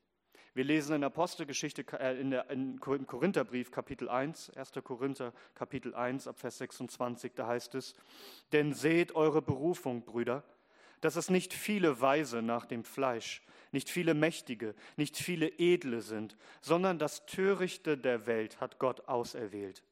Wir 0.56 0.63
lesen 0.63 0.96
in 0.96 1.04
Apostelgeschichte, 1.04 1.84
äh, 2.00 2.20
in 2.20 2.30
der, 2.30 2.50
in 2.52 2.80
Korintherbrief 2.80 3.72
Kapitel 3.72 4.08
1, 4.08 4.52
1. 4.52 4.72
Korinther 4.84 5.34
Kapitel 5.56 5.96
1 5.96 6.28
ab 6.28 6.38
Vers 6.38 6.60
26, 6.60 7.34
da 7.34 7.48
heißt 7.48 7.74
es, 7.75 7.96
denn 8.52 8.74
seht 8.74 9.16
eure 9.16 9.42
Berufung, 9.42 10.06
Brüder, 10.06 10.44
dass 11.03 11.17
es 11.17 11.29
nicht 11.29 11.53
viele 11.53 12.00
Weise 12.00 12.41
nach 12.41 12.65
dem 12.65 12.86
Fleisch, 12.86 13.41
nicht 13.74 13.89
viele 13.89 14.13
Mächtige, 14.13 14.74
nicht 14.95 15.17
viele 15.17 15.50
Edle 15.60 16.01
sind, 16.01 16.38
sondern 16.62 16.98
das 16.98 17.25
Törichte 17.25 17.98
der 17.98 18.25
Welt 18.25 18.62
hat 18.62 18.79
Gott 18.79 19.07
auserwählt. 19.07 19.83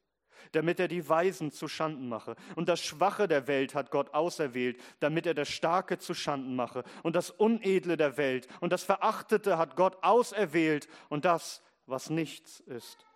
damit 0.50 0.80
er 0.80 0.88
die 0.88 1.08
Weisen 1.08 1.52
zu 1.52 1.68
Schanden 1.68 2.08
mache. 2.08 2.34
Und 2.56 2.68
das 2.68 2.82
Schwache 2.82 3.28
der 3.28 3.46
Welt 3.46 3.76
hat 3.76 3.92
Gott 3.92 4.12
auserwählt, 4.12 4.76
damit 4.98 5.24
er 5.24 5.34
das 5.34 5.48
Starke 5.48 5.98
zu 5.98 6.14
Schanden 6.14 6.56
mache. 6.56 6.82
Und 7.04 7.14
das 7.14 7.30
Unedle 7.30 7.96
der 7.96 8.16
Welt 8.16 8.48
und 8.60 8.72
das 8.72 8.82
Verachtete 8.82 9.56
hat 9.56 9.76
Gott 9.76 10.02
auserwählt 10.02 10.88
und 11.10 11.24
das, 11.24 11.62
was 11.86 12.10
nichts 12.10 12.58
ist, 12.58 13.06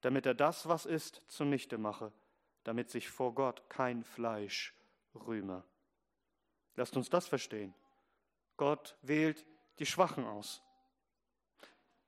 damit 0.00 0.26
er 0.26 0.34
das, 0.34 0.68
was 0.68 0.86
ist, 0.86 1.22
zunichte 1.26 1.76
mache, 1.76 2.12
damit 2.62 2.88
sich 2.88 3.08
vor 3.08 3.34
Gott 3.34 3.68
kein 3.68 4.04
Fleisch 4.04 4.72
rühme. 5.26 5.64
Lasst 6.80 6.96
uns 6.96 7.10
das 7.10 7.28
verstehen. 7.28 7.74
Gott 8.56 8.96
wählt 9.02 9.44
die 9.80 9.84
Schwachen 9.84 10.24
aus. 10.24 10.62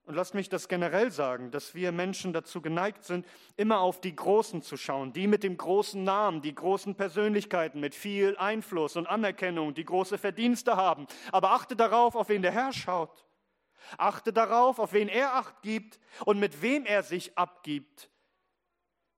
Und 0.05 0.15
lasst 0.15 0.33
mich 0.33 0.49
das 0.49 0.67
generell 0.67 1.11
sagen, 1.11 1.51
dass 1.51 1.75
wir 1.75 1.91
Menschen 1.91 2.33
dazu 2.33 2.59
geneigt 2.59 3.03
sind, 3.03 3.27
immer 3.55 3.81
auf 3.81 4.01
die 4.01 4.15
Großen 4.15 4.63
zu 4.63 4.75
schauen, 4.75 5.13
die 5.13 5.27
mit 5.27 5.43
dem 5.43 5.57
großen 5.57 6.03
Namen, 6.03 6.41
die 6.41 6.55
großen 6.55 6.95
Persönlichkeiten 6.95 7.81
mit 7.81 7.93
viel 7.93 8.35
Einfluss 8.37 8.95
und 8.95 9.05
Anerkennung, 9.05 9.75
die 9.75 9.85
große 9.85 10.17
Verdienste 10.17 10.75
haben. 10.75 11.05
Aber 11.31 11.51
achte 11.51 11.75
darauf, 11.75 12.15
auf 12.15 12.29
wen 12.29 12.41
der 12.41 12.51
Herr 12.51 12.73
schaut. 12.73 13.27
Achte 13.99 14.33
darauf, 14.33 14.79
auf 14.79 14.91
wen 14.91 15.07
er 15.07 15.35
Acht 15.35 15.61
gibt 15.61 15.99
und 16.25 16.39
mit 16.39 16.63
wem 16.63 16.87
er 16.87 17.03
sich 17.03 17.37
abgibt. 17.37 18.09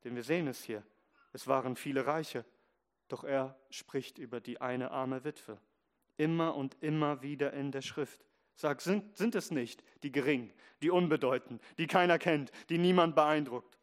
Denn 0.03 0.17
wir 0.17 0.23
sehen 0.25 0.49
es 0.49 0.61
hier. 0.65 0.83
Es 1.31 1.47
waren 1.47 1.77
viele 1.77 2.05
Reiche, 2.05 2.43
doch 3.15 3.23
er 3.23 3.57
spricht 3.69 4.17
über 4.17 4.41
die 4.41 4.59
eine 4.59 4.91
arme 4.91 5.23
Witwe. 5.23 5.57
Immer 6.17 6.53
und 6.53 6.75
immer 6.81 7.21
wieder 7.21 7.53
in 7.53 7.71
der 7.71 7.81
Schrift. 7.81 8.25
Sag, 8.55 8.81
sind, 8.81 9.15
sind 9.15 9.35
es 9.35 9.51
nicht 9.51 9.85
die 10.03 10.11
gering, 10.11 10.53
die 10.81 10.89
unbedeutend, 10.89 11.61
die 11.77 11.87
keiner 11.87 12.19
kennt, 12.19 12.51
die 12.67 12.77
niemand 12.77 13.15
beeindruckt? 13.15 13.79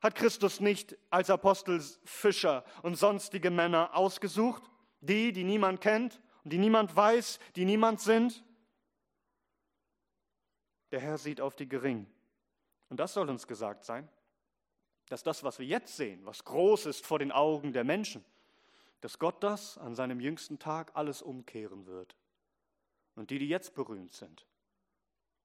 Hat 0.00 0.14
Christus 0.14 0.60
nicht 0.60 0.96
als 1.10 1.28
Apostel 1.28 1.82
Fischer 2.04 2.64
und 2.82 2.94
sonstige 2.94 3.50
Männer 3.50 3.94
ausgesucht? 3.94 4.62
Die, 5.02 5.32
die 5.32 5.44
niemand 5.44 5.82
kennt 5.82 6.22
und 6.42 6.54
die 6.54 6.58
niemand 6.58 6.96
weiß, 6.96 7.38
die 7.56 7.66
niemand 7.66 8.00
sind? 8.00 8.42
Der 10.92 11.00
Herr 11.00 11.18
sieht 11.18 11.42
auf 11.42 11.54
die 11.56 11.68
Geringen. 11.68 12.06
Und 12.88 13.00
das 13.00 13.12
soll 13.12 13.28
uns 13.28 13.46
gesagt 13.46 13.84
sein, 13.84 14.08
dass 15.10 15.22
das, 15.22 15.44
was 15.44 15.58
wir 15.58 15.66
jetzt 15.66 15.94
sehen, 15.94 16.24
was 16.24 16.42
groß 16.42 16.86
ist 16.86 17.04
vor 17.04 17.18
den 17.18 17.32
Augen 17.32 17.74
der 17.74 17.84
Menschen, 17.84 18.24
dass 19.00 19.18
Gott 19.18 19.42
das 19.42 19.78
an 19.78 19.94
seinem 19.94 20.20
jüngsten 20.20 20.58
Tag 20.58 20.92
alles 20.94 21.22
umkehren 21.22 21.86
wird. 21.86 22.16
Und 23.14 23.30
die, 23.30 23.38
die 23.38 23.48
jetzt 23.48 23.74
berühmt 23.74 24.12
sind 24.12 24.46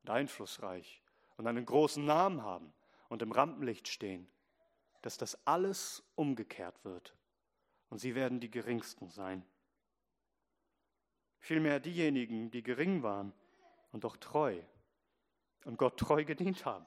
und 0.03 0.09
einflussreich 0.09 1.01
und 1.37 1.47
einen 1.47 1.65
großen 1.65 2.03
Namen 2.03 2.43
haben 2.43 2.73
und 3.09 3.21
im 3.21 3.31
Rampenlicht 3.31 3.87
stehen, 3.87 4.27
dass 5.01 5.17
das 5.17 5.45
alles 5.45 6.03
umgekehrt 6.15 6.83
wird. 6.83 7.15
Und 7.89 7.99
sie 7.99 8.15
werden 8.15 8.39
die 8.39 8.51
geringsten 8.51 9.09
sein. 9.09 9.45
Vielmehr 11.39 11.79
diejenigen, 11.79 12.51
die 12.51 12.63
gering 12.63 13.03
waren 13.03 13.33
und 13.91 14.03
doch 14.03 14.15
treu 14.17 14.61
und 15.65 15.77
Gott 15.77 15.97
treu 15.97 16.23
gedient 16.23 16.65
haben, 16.65 16.85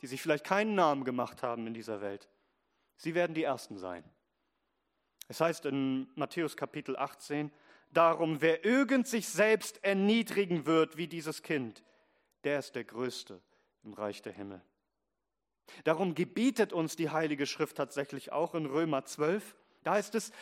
die 0.00 0.06
sich 0.06 0.22
vielleicht 0.22 0.44
keinen 0.44 0.74
Namen 0.74 1.04
gemacht 1.04 1.42
haben 1.42 1.66
in 1.66 1.74
dieser 1.74 2.00
Welt, 2.00 2.28
sie 2.96 3.14
werden 3.14 3.34
die 3.34 3.44
Ersten 3.44 3.78
sein. 3.78 4.04
Es 5.30 5.40
heißt 5.40 5.64
in 5.66 6.08
Matthäus 6.16 6.56
Kapitel 6.56 6.96
18, 6.96 7.52
darum, 7.92 8.40
wer 8.40 8.64
irgend 8.64 9.06
sich 9.06 9.28
selbst 9.28 9.78
erniedrigen 9.84 10.66
wird 10.66 10.96
wie 10.96 11.06
dieses 11.06 11.44
Kind, 11.44 11.84
der 12.42 12.58
ist 12.58 12.74
der 12.74 12.82
Größte 12.82 13.40
im 13.84 13.94
Reich 13.94 14.22
der 14.22 14.32
Himmel. 14.32 14.60
Darum 15.84 16.16
gebietet 16.16 16.72
uns 16.72 16.96
die 16.96 17.10
Heilige 17.10 17.46
Schrift 17.46 17.76
tatsächlich 17.76 18.32
auch 18.32 18.56
in 18.56 18.66
Römer 18.66 19.04
12. 19.04 19.54
Da 19.84 19.92
heißt 19.92 20.16
es, 20.16 20.32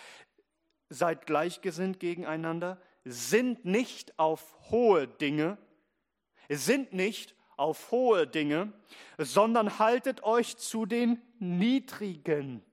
seid 0.89 1.27
gleichgesinnt 1.27 2.01
gegeneinander, 2.01 2.81
sind 3.05 3.67
nicht 3.67 4.19
auf 4.19 4.57
hohe 4.71 5.07
Dinge, 5.07 5.59
sind 6.49 6.95
nicht 6.95 7.37
auf 7.59 7.91
hohe 7.91 8.27
Dinge, 8.27 8.73
sondern 9.19 9.79
haltet 9.79 10.23
euch 10.23 10.57
zu 10.57 10.87
den 10.87 11.21
Niedrigen. 11.39 12.65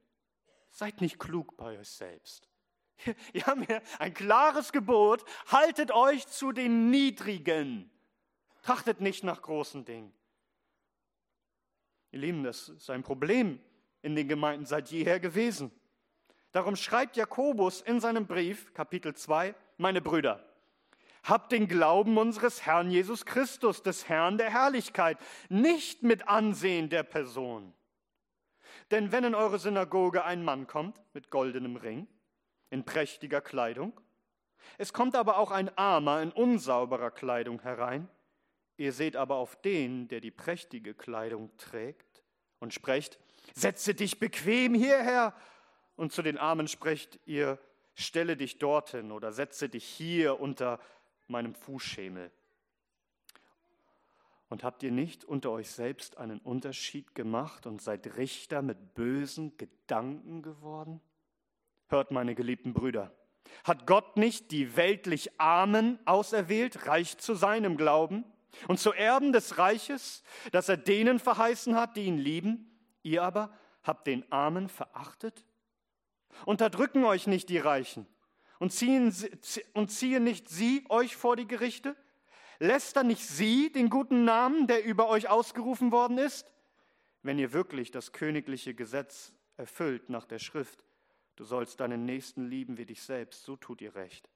Seid 0.75 1.00
nicht 1.00 1.20
klug 1.20 1.55
bei 1.55 1.79
euch 1.79 1.88
selbst. 1.88 2.50
Wir 3.32 3.46
haben 3.46 3.65
hier 3.65 3.82
ein 3.98 4.13
klares 4.13 4.74
Gebot, 4.74 5.24
haltet 5.48 5.91
euch 5.91 6.27
zu 6.27 6.51
den 6.51 6.89
Niedrigen. 6.89 7.89
Trachtet 8.62 9.00
nicht 9.00 9.24
nach 9.24 9.41
großen 9.41 9.86
Dingen. 9.86 10.13
Ihr 12.12 12.20
Lieben, 12.20 12.44
das 12.44 12.67
ist 12.67 12.89
ein 12.89 13.03
Problem 13.03 13.62
in 14.01 14.17
den 14.17 14.27
Gemeinden 14.27 14.65
seit 14.65 14.91
jeher 14.91 15.22
gewesen. 15.22 15.72
Darum 16.51 16.75
schreibt 16.75 17.15
Jakobus 17.15 17.79
in 17.79 18.01
seinem 18.01 18.27
Brief, 18.27 18.74
Kapitel 18.74 19.15
2, 19.15 19.55
meine 19.77 20.01
Brüder, 20.01 20.46
habt 21.24 21.53
den 21.53 21.70
Glauben 21.70 22.17
unseres 22.17 22.65
Herrn 22.65 22.91
Jesus 22.91 23.25
Christus, 23.25 23.82
des 23.82 24.10
Herrn 24.10 24.38
der 24.38 24.50
Herrlichkeit, 24.50 25.20
nicht 25.48 26.03
mit 26.03 26.27
Ansehen 26.27 26.89
der 26.89 27.03
Person. 27.03 27.74
Denn 28.92 29.12
wenn 29.12 29.24
in 29.24 29.36
eure 29.36 29.60
Synagoge 29.60 30.24
ein 30.24 30.44
Mann 30.44 30.68
kommt 30.68 31.01
mit 31.13 31.30
goldenem 31.30 31.75
Ring, 31.75 32.08
in 32.70 32.84
prächtiger 32.84 33.42
Kleidung, 33.42 34.00
es 34.77 34.94
kommt 34.94 35.15
aber 35.15 35.38
auch 35.38 35.51
ein 35.51 35.75
Armer 35.77 36.22
in 36.22 36.32
unsauberer 36.32 37.12
Kleidung 37.12 37.62
herein, 37.62 38.10
ihr 38.77 38.92
seht 38.92 39.15
aber 39.15 39.36
auf 39.36 39.56
den, 39.62 40.08
der 40.08 40.22
die 40.22 40.32
prächtige 40.32 40.94
Kleidung 40.94 41.56
trägt, 41.58 42.24
und 42.60 42.74
sprecht, 42.74 43.20
setze 43.54 43.94
dich 43.94 44.20
bequem 44.20 44.74
hierher, 44.74 45.36
und 45.96 46.12
zu 46.12 46.22
den 46.22 46.38
Armen 46.38 46.68
sprecht 46.68 47.20
ihr, 47.25 47.60
stelle 47.94 48.36
dich 48.36 48.58
dorthin 48.58 49.12
oder 49.12 49.32
setze 49.32 49.70
dich 49.70 49.86
hier 49.86 50.39
unter 50.39 50.80
meinem 51.27 51.56
Fußschemel. 51.56 52.32
Und 54.49 54.63
habt 54.63 54.83
ihr 54.83 54.91
nicht 54.91 55.25
unter 55.25 55.51
euch 55.51 55.71
selbst 55.71 56.17
einen 56.17 56.39
Unterschied 56.39 57.15
gemacht 57.15 57.65
und 57.65 57.81
seid 57.81 58.17
Richter 58.17 58.61
mit 58.61 58.93
bösen 58.93 59.57
Gedanken 59.57 60.43
geworden? 60.43 61.01
Hört, 61.87 62.11
meine 62.11 62.35
geliebten 62.35 62.73
Brüder, 62.73 63.11
hat 63.63 63.87
Gott 63.87 64.17
nicht 64.17 64.51
die 64.51 64.75
weltlich 64.75 65.39
Armen 65.39 65.99
auserwählt, 66.05 66.87
reich 66.87 67.17
zu 67.17 67.35
sein 67.35 67.63
im 67.63 67.77
Glauben 67.77 68.23
und 68.67 68.79
zu 68.79 68.93
Erben 68.93 69.33
des 69.33 69.57
Reiches, 69.57 70.23
das 70.51 70.69
er 70.69 70.77
denen 70.77 71.19
verheißen 71.19 71.75
hat, 71.75 71.97
die 71.97 72.05
ihn 72.05 72.17
lieben? 72.17 72.71
Ihr 73.01 73.23
aber 73.23 73.51
habt 73.83 74.07
den 74.07 74.31
Armen 74.31 74.69
verachtet? 74.69 75.45
Unterdrücken 76.45 77.03
euch 77.03 77.27
nicht 77.27 77.49
die 77.49 77.59
Reichen 77.59 78.07
und 78.59 78.71
ziehen, 78.71 79.13
und 79.73 79.91
ziehen 79.91 80.23
nicht 80.23 80.49
sie 80.49 80.85
euch 80.89 81.15
vor 81.15 81.35
die 81.35 81.47
Gerichte? 81.47 81.95
Lästern 82.59 83.07
nicht 83.07 83.25
sie 83.25 83.71
den 83.71 83.89
guten 83.89 84.25
Namen, 84.25 84.67
der 84.67 84.83
über 84.83 85.09
euch 85.09 85.29
ausgerufen 85.29 85.91
worden 85.91 86.17
ist? 86.17 86.51
Wenn 87.21 87.39
ihr 87.39 87.53
wirklich 87.53 87.91
das 87.91 88.12
königliche 88.12 88.74
Gesetz 88.74 89.33
erfüllt 89.57 90.09
nach 90.09 90.25
der 90.25 90.39
Schrift, 90.39 90.83
du 91.35 91.43
sollst 91.43 91.79
deinen 91.79 92.05
Nächsten 92.05 92.47
lieben 92.47 92.77
wie 92.77 92.85
dich 92.85 93.01
selbst, 93.03 93.43
so 93.43 93.55
tut 93.55 93.81
ihr 93.81 93.95
recht. 93.95 94.29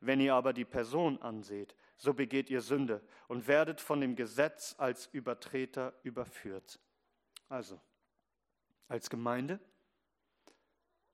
Wenn 0.00 0.20
ihr 0.20 0.34
aber 0.34 0.52
die 0.52 0.64
Person 0.64 1.20
anseht, 1.20 1.74
so 1.96 2.14
begeht 2.14 2.50
ihr 2.50 2.60
Sünde 2.60 3.02
und 3.26 3.48
werdet 3.48 3.80
von 3.80 4.00
dem 4.00 4.14
Gesetz 4.14 4.76
als 4.78 5.06
Übertreter 5.06 5.92
überführt. 6.04 6.78
Also, 7.48 7.80
als 8.86 9.10
Gemeinde 9.10 9.58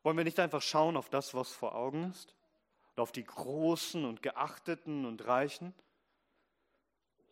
wollen 0.02 0.18
wir 0.18 0.24
nicht 0.24 0.38
einfach 0.38 0.60
schauen 0.60 0.96
auf 0.96 1.08
das, 1.08 1.32
was 1.34 1.50
vor 1.50 1.74
Augen 1.74 2.10
ist, 2.10 2.36
und 2.90 3.02
auf 3.02 3.10
die 3.10 3.24
Großen 3.24 4.04
und 4.04 4.22
Geachteten 4.22 5.06
und 5.06 5.26
Reichen. 5.26 5.74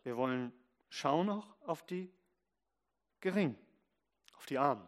Wir 0.03 0.17
wollen 0.17 0.53
schauen 0.89 1.29
auch 1.29 1.55
auf 1.65 1.85
die 1.85 2.11
Geringen, 3.21 3.57
auf 4.37 4.45
die 4.45 4.57
Armen 4.57 4.87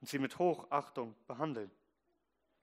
und 0.00 0.08
sie 0.08 0.18
mit 0.18 0.38
Hochachtung 0.38 1.14
behandeln. 1.26 1.70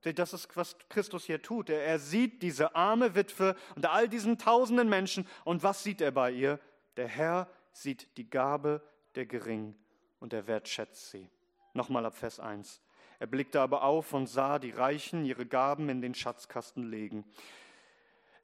Das 0.01 0.33
ist, 0.33 0.55
was 0.57 0.77
Christus 0.89 1.23
hier 1.23 1.41
tut. 1.41 1.69
Er 1.69 1.97
sieht 1.97 2.41
diese 2.41 2.75
arme 2.75 3.15
Witwe 3.15 3.55
unter 3.75 3.93
all 3.93 4.09
diesen 4.09 4.37
tausenden 4.37 4.89
Menschen. 4.89 5.25
Und 5.45 5.63
was 5.63 5.81
sieht 5.81 6.01
er 6.01 6.11
bei 6.11 6.31
ihr? 6.31 6.59
Der 6.97 7.07
Herr 7.07 7.47
sieht 7.71 8.17
die 8.17 8.29
Gabe 8.29 8.81
der 9.15 9.25
Geringen 9.25 9.75
und 10.19 10.33
er 10.33 10.45
wertschätzt 10.47 11.11
sie. 11.11 11.29
Nochmal 11.73 12.05
ab 12.05 12.15
Vers 12.15 12.41
1. 12.41 12.81
Er 13.19 13.27
blickte 13.27 13.61
aber 13.61 13.83
auf 13.83 14.13
und 14.13 14.27
sah 14.27 14.59
die 14.59 14.71
Reichen 14.71 15.23
ihre 15.23 15.45
Gaben 15.45 15.87
in 15.87 16.01
den 16.01 16.13
Schatzkasten 16.13 16.83
legen. 16.89 17.23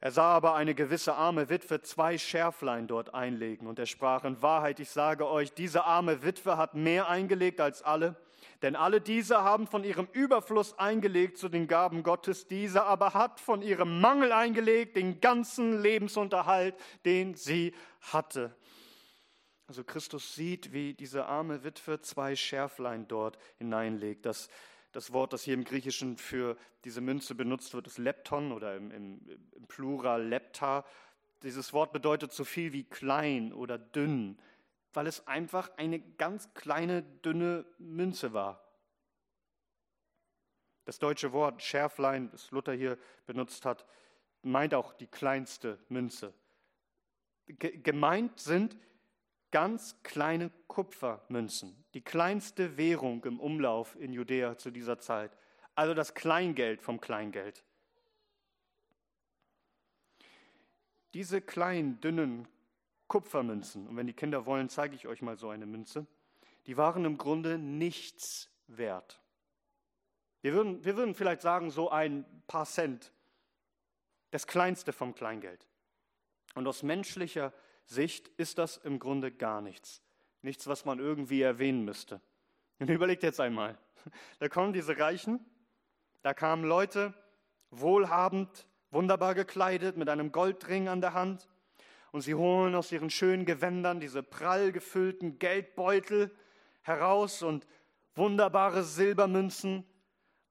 Er 0.02 0.12
sah 0.12 0.34
aber 0.34 0.54
eine 0.54 0.74
gewisse 0.74 1.14
arme 1.14 1.50
Witwe 1.50 1.82
zwei 1.82 2.16
Schärflein 2.16 2.86
dort 2.86 3.14
einlegen, 3.14 3.66
und 3.66 3.78
er 3.78 3.86
sprach 3.86 4.24
in 4.24 4.40
Wahrheit, 4.40 4.80
ich 4.80 4.90
sage 4.90 5.28
euch, 5.28 5.52
diese 5.52 5.84
arme 5.84 6.22
Witwe 6.22 6.56
hat 6.56 6.74
mehr 6.74 7.08
eingelegt 7.08 7.60
als 7.60 7.82
alle, 7.82 8.16
denn 8.62 8.76
alle 8.76 9.02
diese 9.02 9.42
haben 9.42 9.66
von 9.66 9.84
ihrem 9.84 10.08
Überfluss 10.12 10.78
eingelegt 10.78 11.36
zu 11.36 11.50
den 11.50 11.66
Gaben 11.66 12.02
Gottes, 12.02 12.46
diese 12.48 12.84
aber 12.84 13.12
hat 13.12 13.40
von 13.40 13.60
ihrem 13.60 14.00
Mangel 14.00 14.32
eingelegt 14.32 14.96
den 14.96 15.20
ganzen 15.20 15.82
Lebensunterhalt, 15.82 16.74
den 17.04 17.34
sie 17.34 17.74
hatte. 18.00 18.54
Also 19.66 19.84
Christus 19.84 20.34
sieht, 20.34 20.72
wie 20.72 20.94
diese 20.94 21.26
arme 21.26 21.62
Witwe 21.62 22.00
zwei 22.00 22.34
Schärflein 22.34 23.06
dort 23.06 23.38
hineinlegt. 23.58 24.26
Das, 24.26 24.48
das 24.92 25.12
Wort, 25.12 25.32
das 25.32 25.42
hier 25.42 25.54
im 25.54 25.64
Griechischen 25.64 26.16
für 26.16 26.56
diese 26.84 27.00
Münze 27.00 27.34
benutzt 27.34 27.74
wird, 27.74 27.86
ist 27.86 27.98
Lepton 27.98 28.52
oder 28.52 28.76
im, 28.76 28.90
im, 28.90 29.20
im 29.52 29.66
Plural 29.66 30.22
Lepta. 30.26 30.84
Dieses 31.42 31.72
Wort 31.72 31.92
bedeutet 31.92 32.32
so 32.32 32.44
viel 32.44 32.72
wie 32.72 32.84
klein 32.84 33.52
oder 33.52 33.78
dünn, 33.78 34.38
weil 34.92 35.06
es 35.06 35.26
einfach 35.26 35.70
eine 35.76 36.00
ganz 36.00 36.52
kleine, 36.54 37.02
dünne 37.02 37.64
Münze 37.78 38.32
war. 38.32 38.64
Das 40.84 40.98
deutsche 40.98 41.32
Wort 41.32 41.62
Schärflein, 41.62 42.30
das 42.30 42.50
Luther 42.50 42.72
hier 42.72 42.98
benutzt 43.26 43.64
hat, 43.64 43.86
meint 44.42 44.74
auch 44.74 44.92
die 44.92 45.06
kleinste 45.06 45.78
Münze. 45.88 46.34
gemeint 47.46 48.40
sind 48.40 48.76
ganz 49.50 50.02
kleine 50.02 50.50
Kupfermünzen, 50.68 51.84
die 51.94 52.02
kleinste 52.02 52.76
Währung 52.76 53.24
im 53.24 53.40
Umlauf 53.40 53.96
in 53.96 54.12
Judäa 54.12 54.56
zu 54.56 54.70
dieser 54.70 54.98
Zeit, 54.98 55.36
also 55.74 55.94
das 55.94 56.14
Kleingeld 56.14 56.82
vom 56.82 57.00
Kleingeld. 57.00 57.64
Diese 61.14 61.40
kleinen, 61.40 62.00
dünnen 62.00 62.46
Kupfermünzen, 63.08 63.88
und 63.88 63.96
wenn 63.96 64.06
die 64.06 64.12
Kinder 64.12 64.46
wollen, 64.46 64.68
zeige 64.68 64.94
ich 64.94 65.08
euch 65.08 65.22
mal 65.22 65.36
so 65.36 65.48
eine 65.48 65.66
Münze, 65.66 66.06
die 66.66 66.76
waren 66.76 67.04
im 67.04 67.18
Grunde 67.18 67.58
nichts 67.58 68.48
wert. 68.68 69.20
Wir 70.42 70.52
würden, 70.54 70.84
wir 70.84 70.96
würden 70.96 71.14
vielleicht 71.14 71.40
sagen, 71.40 71.70
so 71.70 71.90
ein 71.90 72.24
paar 72.46 72.66
Cent, 72.66 73.12
das 74.30 74.46
kleinste 74.46 74.92
vom 74.92 75.14
Kleingeld. 75.14 75.66
Und 76.54 76.66
aus 76.66 76.82
menschlicher 76.82 77.48
Sicht 77.48 77.69
ist 77.96 78.58
das 78.58 78.76
im 78.78 78.98
Grunde 78.98 79.32
gar 79.32 79.60
nichts. 79.60 80.02
Nichts, 80.42 80.66
was 80.66 80.84
man 80.84 80.98
irgendwie 80.98 81.42
erwähnen 81.42 81.84
müsste. 81.84 82.20
Und 82.78 82.90
überlegt 82.90 83.22
jetzt 83.22 83.40
einmal, 83.40 83.78
da 84.38 84.48
kommen 84.48 84.72
diese 84.72 84.98
Reichen, 84.98 85.44
da 86.22 86.34
kamen 86.34 86.64
Leute, 86.64 87.14
wohlhabend, 87.70 88.66
wunderbar 88.90 89.34
gekleidet, 89.34 89.96
mit 89.96 90.08
einem 90.08 90.32
Goldring 90.32 90.88
an 90.88 91.00
der 91.00 91.14
Hand, 91.14 91.48
und 92.12 92.22
sie 92.22 92.34
holen 92.34 92.74
aus 92.74 92.90
ihren 92.90 93.10
schönen 93.10 93.44
Gewändern 93.44 94.00
diese 94.00 94.22
prall 94.22 94.72
gefüllten 94.72 95.38
Geldbeutel 95.38 96.34
heraus 96.82 97.42
und 97.42 97.66
wunderbare 98.14 98.82
Silbermünzen 98.82 99.84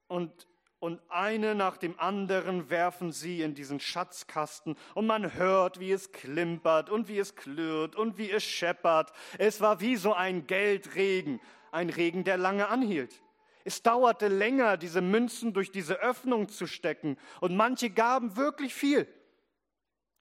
und 0.08 0.48
und 0.80 1.02
eine 1.10 1.56
nach 1.56 1.78
dem 1.78 2.00
anderen 2.00 2.70
werfen 2.70 3.12
sie 3.12 3.42
in 3.42 3.54
diesen 3.54 3.80
Schatzkasten 3.80 4.78
und 4.96 5.08
man 5.08 5.34
hört, 5.34 5.80
wie 5.80 5.92
es 5.92 6.12
klimpert 6.12 6.90
und 6.90 7.08
wie 7.08 7.20
es 7.20 7.36
klirrt 7.36 7.96
und 7.96 8.18
wie 8.18 8.32
es 8.32 8.44
scheppert. 8.44 9.12
Es 9.38 9.60
war 9.60 9.82
wie 9.82 9.98
so 9.98 10.14
ein 10.14 10.48
Geldregen, 10.48 11.42
ein 11.72 11.90
Regen, 11.90 12.24
der 12.24 12.38
lange 12.38 12.70
anhielt. 12.70 13.22
Es 13.66 13.84
dauerte 13.84 14.30
länger, 14.30 14.78
diese 14.78 15.02
Münzen 15.02 15.54
durch 15.54 15.72
diese 15.72 16.00
Öffnung 16.00 16.48
zu 16.48 16.66
stecken 16.66 17.18
und 17.42 17.56
manche 17.56 17.90
gaben 17.90 18.38
wirklich 18.38 18.74
viel 18.74 19.06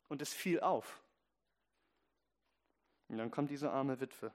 und 0.08 0.20
es 0.20 0.34
fiel 0.34 0.60
auf. 0.60 1.02
Und 3.08 3.18
dann 3.18 3.30
kommt 3.30 3.50
diese 3.50 3.70
arme 3.70 4.00
Witwe. 4.00 4.32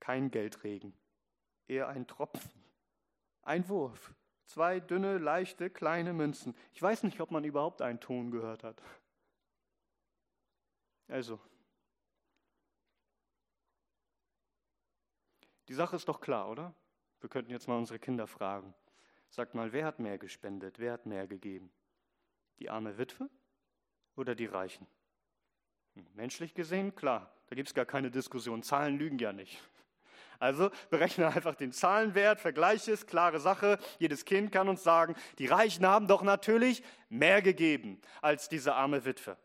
Kein 0.00 0.30
Geldregen, 0.30 0.92
eher 1.66 1.88
ein 1.88 2.06
Tropfen, 2.06 2.52
ein 3.42 3.66
Wurf 3.70 4.12
Zwei 4.46 4.80
dünne, 4.80 5.18
leichte, 5.18 5.70
kleine 5.70 6.12
Münzen. 6.12 6.54
Ich 6.72 6.82
weiß 6.82 7.02
nicht, 7.02 7.20
ob 7.20 7.30
man 7.30 7.44
überhaupt 7.44 7.82
einen 7.82 8.00
Ton 8.00 8.30
gehört 8.30 8.62
hat. 8.62 8.82
Also, 11.08 11.40
die 15.68 15.74
Sache 15.74 15.96
ist 15.96 16.08
doch 16.08 16.20
klar, 16.20 16.50
oder? 16.50 16.74
Wir 17.20 17.30
könnten 17.30 17.50
jetzt 17.50 17.68
mal 17.68 17.78
unsere 17.78 17.98
Kinder 17.98 18.26
fragen. 18.26 18.74
Sagt 19.30 19.54
mal, 19.54 19.72
wer 19.72 19.86
hat 19.86 19.98
mehr 19.98 20.18
gespendet? 20.18 20.78
Wer 20.78 20.92
hat 20.92 21.06
mehr 21.06 21.26
gegeben? 21.26 21.72
Die 22.58 22.70
arme 22.70 22.98
Witwe 22.98 23.28
oder 24.14 24.34
die 24.34 24.46
Reichen? 24.46 24.86
Hm, 25.94 26.06
menschlich 26.14 26.54
gesehen, 26.54 26.94
klar, 26.94 27.34
da 27.48 27.56
gibt 27.56 27.68
es 27.68 27.74
gar 27.74 27.86
keine 27.86 28.10
Diskussion. 28.10 28.62
Zahlen 28.62 28.98
lügen 28.98 29.18
ja 29.18 29.32
nicht. 29.32 29.58
Also 30.44 30.70
berechne 30.90 31.28
einfach 31.28 31.54
den 31.54 31.72
Zahlenwert, 31.72 32.38
vergleiche 32.38 32.92
es, 32.92 33.06
klare 33.06 33.40
Sache. 33.40 33.78
Jedes 33.98 34.26
Kind 34.26 34.52
kann 34.52 34.68
uns 34.68 34.82
sagen, 34.82 35.14
die 35.38 35.46
Reichen 35.46 35.86
haben 35.86 36.06
doch 36.06 36.20
natürlich 36.20 36.82
mehr 37.08 37.40
gegeben 37.40 37.98
als 38.20 38.50
diese 38.50 38.74
arme 38.74 39.06
Witwe. 39.06 39.38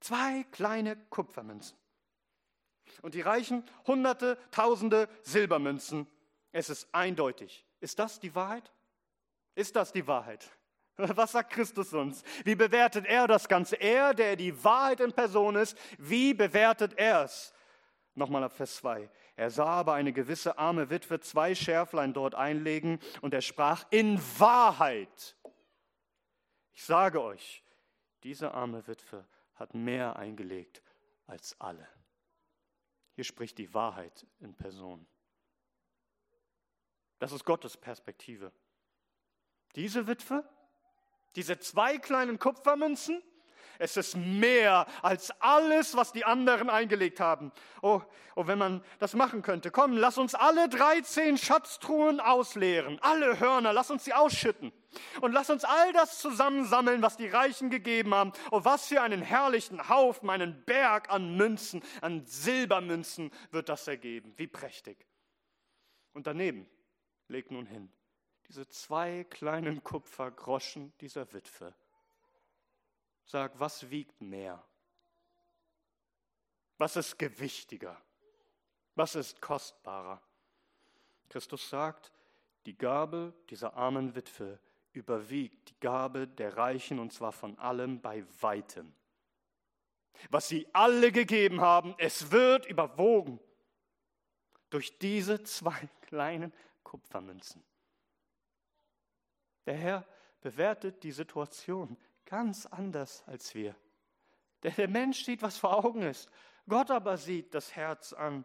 Zwei 0.00 0.46
kleine 0.52 0.96
Kupfermünzen. 1.10 1.76
Und 3.02 3.12
die 3.12 3.20
Reichen 3.20 3.64
hunderte, 3.86 4.38
tausende 4.50 5.10
Silbermünzen. 5.20 6.06
Es 6.52 6.70
ist 6.70 6.88
eindeutig. 6.90 7.66
Ist 7.80 7.98
das 7.98 8.18
die 8.18 8.34
Wahrheit? 8.34 8.72
Ist 9.56 9.76
das 9.76 9.92
die 9.92 10.06
Wahrheit? 10.06 10.48
Was 10.96 11.32
sagt 11.32 11.52
Christus 11.52 11.92
uns? 11.92 12.22
Wie 12.46 12.54
bewertet 12.54 13.04
er 13.04 13.26
das 13.26 13.46
Ganze? 13.46 13.76
Er, 13.76 14.14
der 14.14 14.36
die 14.36 14.64
Wahrheit 14.64 15.00
in 15.00 15.12
Person 15.12 15.56
ist, 15.56 15.76
wie 15.98 16.32
bewertet 16.32 16.94
er 16.96 17.24
es? 17.24 17.52
Nochmal 18.14 18.44
ab 18.44 18.52
Vers 18.52 18.76
2. 18.76 19.10
Er 19.36 19.50
sah 19.50 19.66
aber 19.66 19.92
eine 19.92 20.14
gewisse 20.14 20.58
arme 20.58 20.88
Witwe 20.88 21.20
zwei 21.20 21.54
Schärflein 21.54 22.14
dort 22.14 22.34
einlegen 22.34 22.98
und 23.20 23.34
er 23.34 23.42
sprach, 23.42 23.84
in 23.90 24.18
Wahrheit, 24.38 25.36
ich 26.72 26.82
sage 26.82 27.22
euch, 27.22 27.62
diese 28.22 28.52
arme 28.52 28.86
Witwe 28.86 29.26
hat 29.54 29.74
mehr 29.74 30.16
eingelegt 30.16 30.82
als 31.26 31.60
alle. 31.60 31.86
Hier 33.14 33.24
spricht 33.24 33.58
die 33.58 33.72
Wahrheit 33.74 34.26
in 34.40 34.54
Person. 34.54 35.06
Das 37.18 37.32
ist 37.32 37.44
Gottes 37.44 37.76
Perspektive. 37.76 38.52
Diese 39.74 40.06
Witwe, 40.06 40.48
diese 41.34 41.58
zwei 41.58 41.98
kleinen 41.98 42.38
Kupfermünzen, 42.38 43.22
es 43.78 43.96
ist 43.96 44.16
mehr 44.16 44.86
als 45.02 45.30
alles, 45.40 45.96
was 45.96 46.12
die 46.12 46.24
anderen 46.24 46.70
eingelegt 46.70 47.20
haben. 47.20 47.52
Oh, 47.82 48.02
oh, 48.34 48.46
wenn 48.46 48.58
man 48.58 48.84
das 48.98 49.14
machen 49.14 49.42
könnte. 49.42 49.70
Komm, 49.70 49.96
lass 49.96 50.18
uns 50.18 50.34
alle 50.34 50.68
13 50.68 51.38
Schatztruhen 51.38 52.20
ausleeren. 52.20 52.98
Alle 53.02 53.40
Hörner, 53.40 53.72
lass 53.72 53.90
uns 53.90 54.04
sie 54.04 54.12
ausschütten. 54.12 54.72
Und 55.20 55.32
lass 55.32 55.50
uns 55.50 55.64
all 55.64 55.92
das 55.92 56.18
zusammensammeln, 56.18 57.02
was 57.02 57.16
die 57.16 57.28
Reichen 57.28 57.70
gegeben 57.70 58.14
haben. 58.14 58.32
Oh, 58.50 58.60
was 58.64 58.86
für 58.86 59.02
einen 59.02 59.22
herrlichen 59.22 59.88
Haufen, 59.88 60.30
einen 60.30 60.64
Berg 60.64 61.10
an 61.10 61.36
Münzen, 61.36 61.82
an 62.00 62.24
Silbermünzen 62.26 63.30
wird 63.50 63.68
das 63.68 63.86
ergeben. 63.88 64.34
Wie 64.36 64.46
prächtig. 64.46 65.06
Und 66.12 66.26
daneben 66.26 66.66
legt 67.28 67.50
nun 67.50 67.66
hin 67.66 67.90
diese 68.48 68.68
zwei 68.68 69.24
kleinen 69.24 69.82
Kupfergroschen 69.82 70.92
dieser 71.00 71.32
Witwe 71.32 71.74
Sag, 73.26 73.58
was 73.58 73.90
wiegt 73.90 74.20
mehr? 74.20 74.64
Was 76.78 76.96
ist 76.96 77.18
gewichtiger? 77.18 78.00
Was 78.94 79.16
ist 79.16 79.40
kostbarer? 79.40 80.22
Christus 81.28 81.68
sagt, 81.68 82.12
die 82.66 82.78
Gabe 82.78 83.34
dieser 83.50 83.74
armen 83.74 84.14
Witwe 84.14 84.60
überwiegt 84.92 85.70
die 85.70 85.80
Gabe 85.80 86.28
der 86.28 86.56
Reichen 86.56 87.00
und 87.00 87.12
zwar 87.12 87.32
von 87.32 87.58
allem 87.58 88.00
bei 88.00 88.24
weitem. 88.40 88.94
Was 90.30 90.48
sie 90.48 90.66
alle 90.72 91.12
gegeben 91.12 91.60
haben, 91.60 91.94
es 91.98 92.30
wird 92.30 92.66
überwogen 92.66 93.40
durch 94.70 94.98
diese 94.98 95.42
zwei 95.42 95.88
kleinen 96.02 96.52
Kupfermünzen. 96.84 97.62
Der 99.66 99.74
Herr 99.74 100.06
bewertet 100.40 101.02
die 101.02 101.12
Situation 101.12 101.96
Ganz 102.26 102.66
anders 102.66 103.22
als 103.26 103.54
wir. 103.54 103.74
Der, 104.62 104.72
der 104.72 104.88
Mensch 104.88 105.24
sieht, 105.24 105.42
was 105.42 105.56
vor 105.58 105.84
Augen 105.84 106.02
ist. 106.02 106.28
Gott 106.68 106.90
aber 106.90 107.16
sieht 107.16 107.54
das 107.54 107.74
Herz 107.74 108.12
an. 108.12 108.44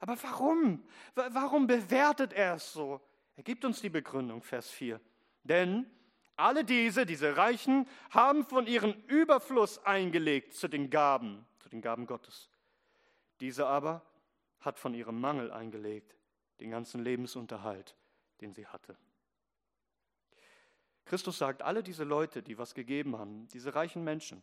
Aber 0.00 0.20
warum? 0.22 0.84
Warum 1.14 1.66
bewertet 1.66 2.32
er 2.32 2.54
es 2.54 2.72
so? 2.72 3.00
Er 3.36 3.42
gibt 3.42 3.64
uns 3.64 3.80
die 3.80 3.90
Begründung, 3.90 4.42
Vers 4.42 4.70
4. 4.70 5.00
Denn 5.42 5.90
alle 6.36 6.64
diese, 6.64 7.04
diese 7.04 7.36
Reichen, 7.36 7.86
haben 8.10 8.44
von 8.44 8.66
ihrem 8.66 8.92
Überfluss 9.08 9.84
eingelegt 9.84 10.54
zu 10.54 10.68
den 10.68 10.88
Gaben, 10.88 11.46
zu 11.58 11.68
den 11.68 11.82
Gaben 11.82 12.06
Gottes. 12.06 12.48
Diese 13.40 13.66
aber 13.66 14.02
hat 14.60 14.78
von 14.78 14.94
ihrem 14.94 15.20
Mangel 15.20 15.50
eingelegt, 15.50 16.16
den 16.60 16.70
ganzen 16.70 17.02
Lebensunterhalt, 17.02 17.96
den 18.40 18.52
sie 18.52 18.66
hatte. 18.66 18.96
Christus 21.08 21.38
sagt, 21.38 21.62
alle 21.62 21.82
diese 21.82 22.04
Leute, 22.04 22.42
die 22.42 22.58
was 22.58 22.74
gegeben 22.74 23.18
haben, 23.18 23.48
diese 23.48 23.74
reichen 23.74 24.04
Menschen, 24.04 24.42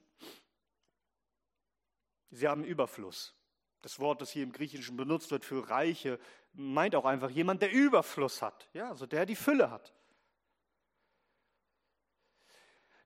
sie 2.32 2.48
haben 2.48 2.64
Überfluss. 2.64 3.34
Das 3.82 4.00
Wort, 4.00 4.20
das 4.22 4.32
hier 4.32 4.44
im 4.44 4.52
Griechischen 4.52 4.98
benutzt 4.98 5.30
wird 5.32 5.46
für 5.46 5.70
Reiche, 5.70 6.20
meint 6.54 6.96
auch 6.96 7.06
einfach 7.06 7.30
jemand, 7.30 7.62
der 7.62 7.72
Überfluss 7.72 8.42
hat, 8.42 8.68
ja, 8.74 8.90
also 8.90 9.06
der 9.06 9.26
die 9.26 9.36
Fülle 9.36 9.70
hat. 9.70 9.94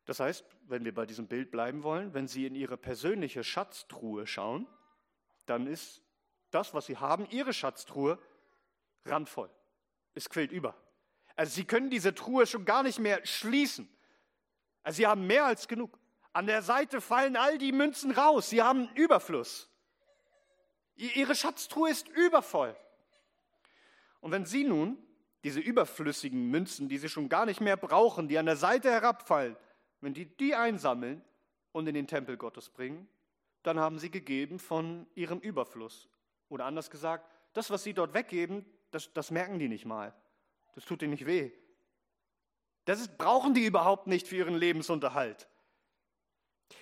Das 0.06 0.20
heißt, 0.20 0.44
wenn 0.64 0.86
wir 0.86 0.94
bei 0.94 1.06
diesem 1.06 1.28
Bild 1.28 1.52
bleiben 1.52 1.84
wollen, 1.84 2.14
wenn 2.14 2.28
Sie 2.28 2.46
in 2.46 2.56
Ihre 2.56 2.78
persönliche 2.78 3.44
Schatztruhe 3.44 4.26
schauen, 4.26 4.66
dann 5.46 5.68
ist 5.68 6.02
das, 6.52 6.74
was 6.74 6.86
sie 6.86 6.98
haben, 6.98 7.28
ihre 7.30 7.54
Schatztruhe, 7.54 8.20
randvoll. 9.06 9.50
Es 10.14 10.30
quillt 10.30 10.52
über. 10.52 10.76
Also 11.40 11.54
sie 11.54 11.64
können 11.64 11.90
diese 11.90 12.14
Truhe 12.14 12.46
schon 12.46 12.66
gar 12.66 12.84
nicht 12.84 13.00
mehr 13.00 13.26
schließen. 13.26 13.88
Also 14.84 14.98
sie 14.98 15.08
haben 15.08 15.26
mehr 15.26 15.46
als 15.46 15.70
genug. 15.70 15.98
An 16.34 16.48
der 16.48 16.62
Seite 16.62 17.00
fallen 17.00 17.38
all 17.38 17.58
die 17.58 17.72
Münzen 17.72 18.12
raus. 18.12 18.50
Sie 18.50 18.62
haben 18.62 18.90
Überfluss. 18.96 19.70
Ihre 20.98 21.36
Schatztruhe 21.36 21.90
ist 21.90 22.10
übervoll. 22.10 22.76
Und 24.20 24.34
wenn 24.34 24.44
Sie 24.44 24.66
nun 24.66 24.98
diese 25.46 25.62
überflüssigen 25.62 26.52
Münzen, 26.52 26.90
die 26.90 26.98
Sie 26.98 27.08
schon 27.08 27.30
gar 27.30 27.46
nicht 27.46 27.62
mehr 27.62 27.78
brauchen, 27.78 28.28
die 28.28 28.38
an 28.38 28.46
der 28.46 28.58
Seite 28.58 28.92
herabfallen, 28.92 29.56
wenn 30.02 30.14
die 30.14 30.26
die 30.26 30.56
einsammeln 30.56 31.22
und 31.72 31.88
in 31.88 31.94
den 31.94 32.08
Tempel 32.08 32.36
Gottes 32.36 32.68
bringen, 32.68 33.08
dann 33.64 33.80
haben 33.80 33.98
Sie 33.98 34.12
gegeben 34.12 34.60
von 34.60 35.08
Ihrem 35.16 35.40
Überfluss. 35.40 36.10
Oder 36.50 36.66
anders 36.66 36.90
gesagt, 36.90 37.32
das, 37.54 37.70
was 37.70 37.86
Sie 37.86 37.94
dort 37.94 38.14
weggeben, 38.14 38.66
das, 38.92 39.14
das 39.14 39.32
merken 39.32 39.58
die 39.58 39.70
nicht 39.70 39.86
mal. 39.86 40.14
Das 40.76 40.86
tut 40.86 41.02
ihnen 41.02 41.12
nicht 41.12 41.26
weh. 41.26 41.52
Das 42.86 43.00
ist, 43.00 43.18
brauchen 43.18 43.54
die 43.54 43.66
überhaupt 43.66 44.08
nicht 44.08 44.28
für 44.28 44.38
ihren 44.38 44.56
Lebensunterhalt. 44.56 45.48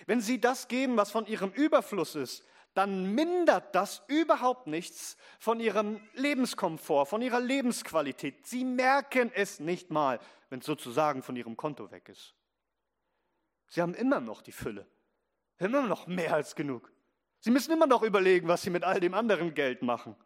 Wenn 0.06 0.20
sie 0.20 0.40
das 0.40 0.68
geben, 0.68 0.96
was 0.96 1.10
von 1.10 1.26
ihrem 1.26 1.50
Überfluss 1.50 2.14
ist, 2.14 2.44
dann 2.74 3.14
mindert 3.14 3.74
das 3.74 4.02
überhaupt 4.06 4.66
nichts 4.66 5.16
von 5.40 5.58
ihrem 5.58 6.00
Lebenskomfort, 6.14 7.06
von 7.06 7.22
ihrer 7.22 7.40
Lebensqualität. 7.40 8.46
Sie 8.46 8.64
merken 8.64 9.32
es 9.34 9.58
nicht 9.58 9.90
mal, 9.90 10.20
wenn 10.48 10.60
es 10.60 10.66
sozusagen 10.66 11.22
von 11.22 11.34
ihrem 11.34 11.56
Konto 11.56 11.90
weg 11.90 12.08
ist. 12.08 12.34
Sie 13.66 13.82
haben 13.82 13.94
immer 13.94 14.20
noch 14.20 14.42
die 14.42 14.52
Fülle, 14.52 14.86
immer 15.58 15.82
noch 15.82 16.06
mehr 16.06 16.34
als 16.34 16.54
genug. 16.54 16.92
Sie 17.40 17.50
müssen 17.50 17.72
immer 17.72 17.86
noch 17.86 18.02
überlegen, 18.02 18.48
was 18.48 18.62
sie 18.62 18.70
mit 18.70 18.84
all 18.84 19.00
dem 19.00 19.14
anderen 19.14 19.54
Geld 19.54 19.82
machen. 19.82 20.16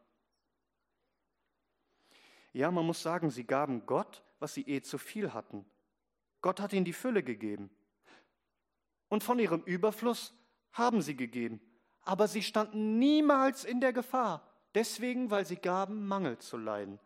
Ja, 2.52 2.70
man 2.70 2.86
muss 2.86 3.02
sagen, 3.02 3.30
sie 3.30 3.44
gaben 3.44 3.86
Gott, 3.86 4.22
was 4.38 4.54
sie 4.54 4.62
eh 4.62 4.82
zu 4.82 4.98
viel 4.98 5.32
hatten. 5.32 5.64
Gott 6.40 6.60
hat 6.60 6.72
ihnen 6.72 6.84
die 6.84 6.92
Fülle 6.92 7.22
gegeben. 7.22 7.70
Und 9.08 9.22
von 9.22 9.38
ihrem 9.38 9.62
Überfluss 9.62 10.34
haben 10.72 11.02
sie 11.02 11.16
gegeben. 11.16 11.60
Aber 12.02 12.28
sie 12.28 12.42
standen 12.42 12.98
niemals 12.98 13.64
in 13.64 13.80
der 13.80 13.92
Gefahr, 13.92 14.46
deswegen, 14.74 15.30
weil 15.30 15.46
sie 15.46 15.56
gaben, 15.56 16.06
Mangel 16.06 16.38
zu 16.38 16.56
leiden 16.56 16.98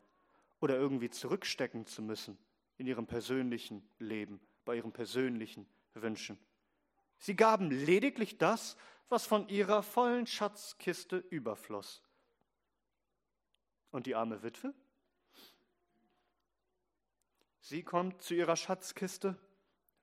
oder 0.61 0.77
irgendwie 0.77 1.11
zurückstecken 1.11 1.87
zu 1.87 2.03
müssen 2.03 2.39
in 2.79 2.87
ihrem 2.87 3.07
persönlichen 3.07 3.87
Leben, 3.99 4.41
bei 4.65 4.77
ihren 4.77 4.93
persönlichen 4.93 5.67
Wünschen. 5.95 6.39
Sie 7.19 7.37
gaben 7.37 7.71
lediglich 7.71 8.39
das, 8.39 8.77
was 9.09 9.27
von 9.27 9.49
ihrer 9.49 9.83
vollen 9.83 10.27
Schatzkiste 10.27 11.19
überfloss. 11.19 12.03
Und 13.91 14.07
die 14.07 14.15
arme 14.15 14.43
Witwe? 14.43 14.75
Sie 17.69 17.83
kommt 17.83 18.23
zu 18.23 18.35
ihrer 18.35 18.55
Schatzkiste, 18.55 19.37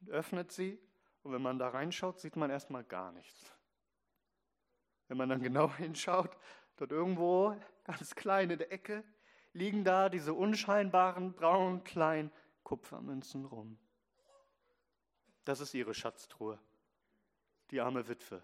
öffnet 0.08 0.52
sie 0.52 0.78
und 1.21 1.32
wenn 1.32 1.41
man 1.41 1.60
da 1.60 1.69
reinschaut, 1.69 2.19
sieht 2.19 2.36
man 2.36 2.49
erstmal 2.49 2.84
gar 2.84 3.13
nichts. 3.13 3.56
Wenn 5.08 5.15
man 5.15 5.30
dann 5.30 5.41
genau 5.41 5.73
hinschaut, 5.78 6.36
dort 6.76 6.91
irgendwo 6.91 7.56
ganz 7.86 8.15
klein 8.15 8.49
in 8.49 8.58
der 8.58 8.73
Ecke 8.73 9.06
liegen 9.54 9.86
da 9.86 10.10
diese 10.10 10.34
unscheinbaren 10.34 11.36
braunen 11.36 11.86
kleinen 11.86 12.34
Kupfermünzen 12.63 13.45
rum. 13.45 13.80
Das 15.45 15.62
ist 15.62 15.73
ihre 15.73 15.93
Schatztruhe. 15.93 16.60
Die 17.71 17.80
arme 17.80 18.10
Witwe. 18.10 18.43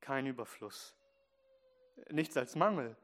Kein 0.00 0.26
Überfluss. 0.26 0.96
Nichts 2.10 2.36
als 2.36 2.56
Mangel. 2.56 2.96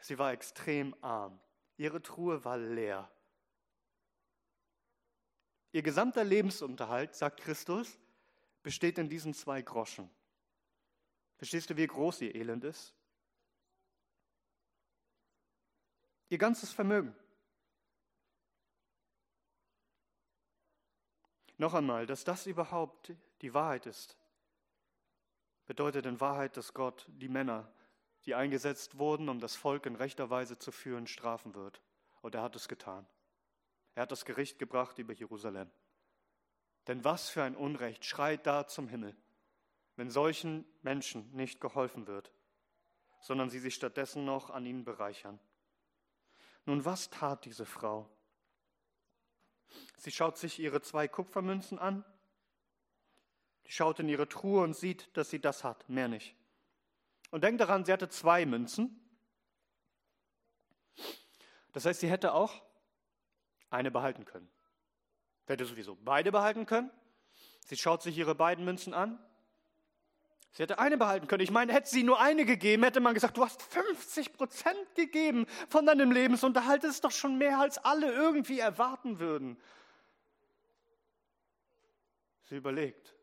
Sie 0.00 0.18
war 0.18 0.32
extrem 0.32 0.96
arm. 1.00 1.38
Ihre 1.76 2.02
Truhe 2.02 2.44
war 2.44 2.58
leer. 2.58 3.08
Ihr 5.72 5.82
gesamter 5.82 6.24
Lebensunterhalt, 6.24 7.14
sagt 7.14 7.40
Christus, 7.40 7.98
besteht 8.62 8.98
in 8.98 9.08
diesen 9.08 9.34
zwei 9.34 9.62
Groschen. 9.62 10.10
Verstehst 11.36 11.70
du, 11.70 11.76
wie 11.76 11.86
groß 11.86 12.22
ihr 12.22 12.34
Elend 12.34 12.64
ist? 12.64 12.94
Ihr 16.30 16.38
ganzes 16.38 16.72
Vermögen. 16.72 17.14
Noch 21.56 21.74
einmal, 21.74 22.06
dass 22.06 22.24
das 22.24 22.46
überhaupt 22.46 23.12
die 23.42 23.52
Wahrheit 23.52 23.86
ist, 23.86 24.16
bedeutet 25.66 26.06
in 26.06 26.20
Wahrheit, 26.20 26.56
dass 26.56 26.72
Gott 26.72 27.06
die 27.08 27.28
Männer, 27.28 27.70
die 28.24 28.34
eingesetzt 28.34 28.98
wurden, 28.98 29.28
um 29.28 29.40
das 29.40 29.56
Volk 29.56 29.86
in 29.86 29.96
rechter 29.96 30.30
Weise 30.30 30.58
zu 30.58 30.72
führen, 30.72 31.06
strafen 31.06 31.54
wird. 31.54 31.82
Und 32.22 32.34
er 32.34 32.42
hat 32.42 32.56
es 32.56 32.68
getan. 32.68 33.06
Er 33.98 34.02
hat 34.02 34.12
das 34.12 34.24
Gericht 34.24 34.60
gebracht 34.60 34.96
über 35.00 35.12
Jerusalem. 35.12 35.68
Denn 36.86 37.02
was 37.02 37.30
für 37.30 37.42
ein 37.42 37.56
Unrecht 37.56 38.04
schreit 38.04 38.46
da 38.46 38.68
zum 38.68 38.86
Himmel, 38.86 39.16
wenn 39.96 40.08
solchen 40.08 40.64
Menschen 40.82 41.28
nicht 41.34 41.60
geholfen 41.60 42.06
wird, 42.06 42.32
sondern 43.20 43.50
sie 43.50 43.58
sich 43.58 43.74
stattdessen 43.74 44.24
noch 44.24 44.50
an 44.50 44.64
ihnen 44.66 44.84
bereichern. 44.84 45.40
Nun, 46.64 46.84
was 46.84 47.10
tat 47.10 47.44
diese 47.44 47.66
Frau? 47.66 48.08
Sie 49.96 50.12
schaut 50.12 50.38
sich 50.38 50.60
ihre 50.60 50.80
zwei 50.80 51.08
Kupfermünzen 51.08 51.80
an, 51.80 52.04
sie 53.64 53.72
schaut 53.72 53.98
in 53.98 54.08
ihre 54.08 54.28
Truhe 54.28 54.62
und 54.62 54.76
sieht, 54.76 55.10
dass 55.16 55.28
sie 55.28 55.40
das 55.40 55.64
hat, 55.64 55.88
mehr 55.88 56.06
nicht. 56.06 56.36
Und 57.32 57.42
denkt 57.42 57.60
daran, 57.60 57.84
sie 57.84 57.92
hatte 57.92 58.08
zwei 58.08 58.46
Münzen. 58.46 58.96
Das 61.72 61.84
heißt, 61.84 61.98
sie 61.98 62.08
hätte 62.08 62.32
auch 62.32 62.67
eine 63.70 63.90
behalten 63.90 64.24
können. 64.24 64.48
Hätte 65.46 65.64
sowieso 65.64 65.96
beide 65.96 66.32
behalten 66.32 66.66
können. 66.66 66.90
Sie 67.64 67.76
schaut 67.76 68.02
sich 68.02 68.16
ihre 68.16 68.34
beiden 68.34 68.64
Münzen 68.64 68.94
an. 68.94 69.18
Sie 70.52 70.62
hätte 70.62 70.78
eine 70.78 70.96
behalten 70.96 71.26
können. 71.26 71.42
Ich 71.42 71.50
meine, 71.50 71.72
hätte 71.72 71.88
sie 71.88 72.02
nur 72.02 72.20
eine 72.20 72.44
gegeben, 72.44 72.82
hätte 72.82 73.00
man 73.00 73.14
gesagt, 73.14 73.36
du 73.36 73.44
hast 73.44 73.62
50 73.62 74.32
Prozent 74.32 74.94
gegeben 74.94 75.46
von 75.68 75.86
deinem 75.86 76.10
Lebensunterhalt. 76.10 76.84
Das 76.84 76.92
ist 76.92 77.04
doch 77.04 77.10
schon 77.10 77.38
mehr, 77.38 77.60
als 77.60 77.78
alle 77.78 78.12
irgendwie 78.12 78.58
erwarten 78.58 79.18
würden. 79.18 79.60
Sie 82.44 82.56
überlegt. 82.56 83.14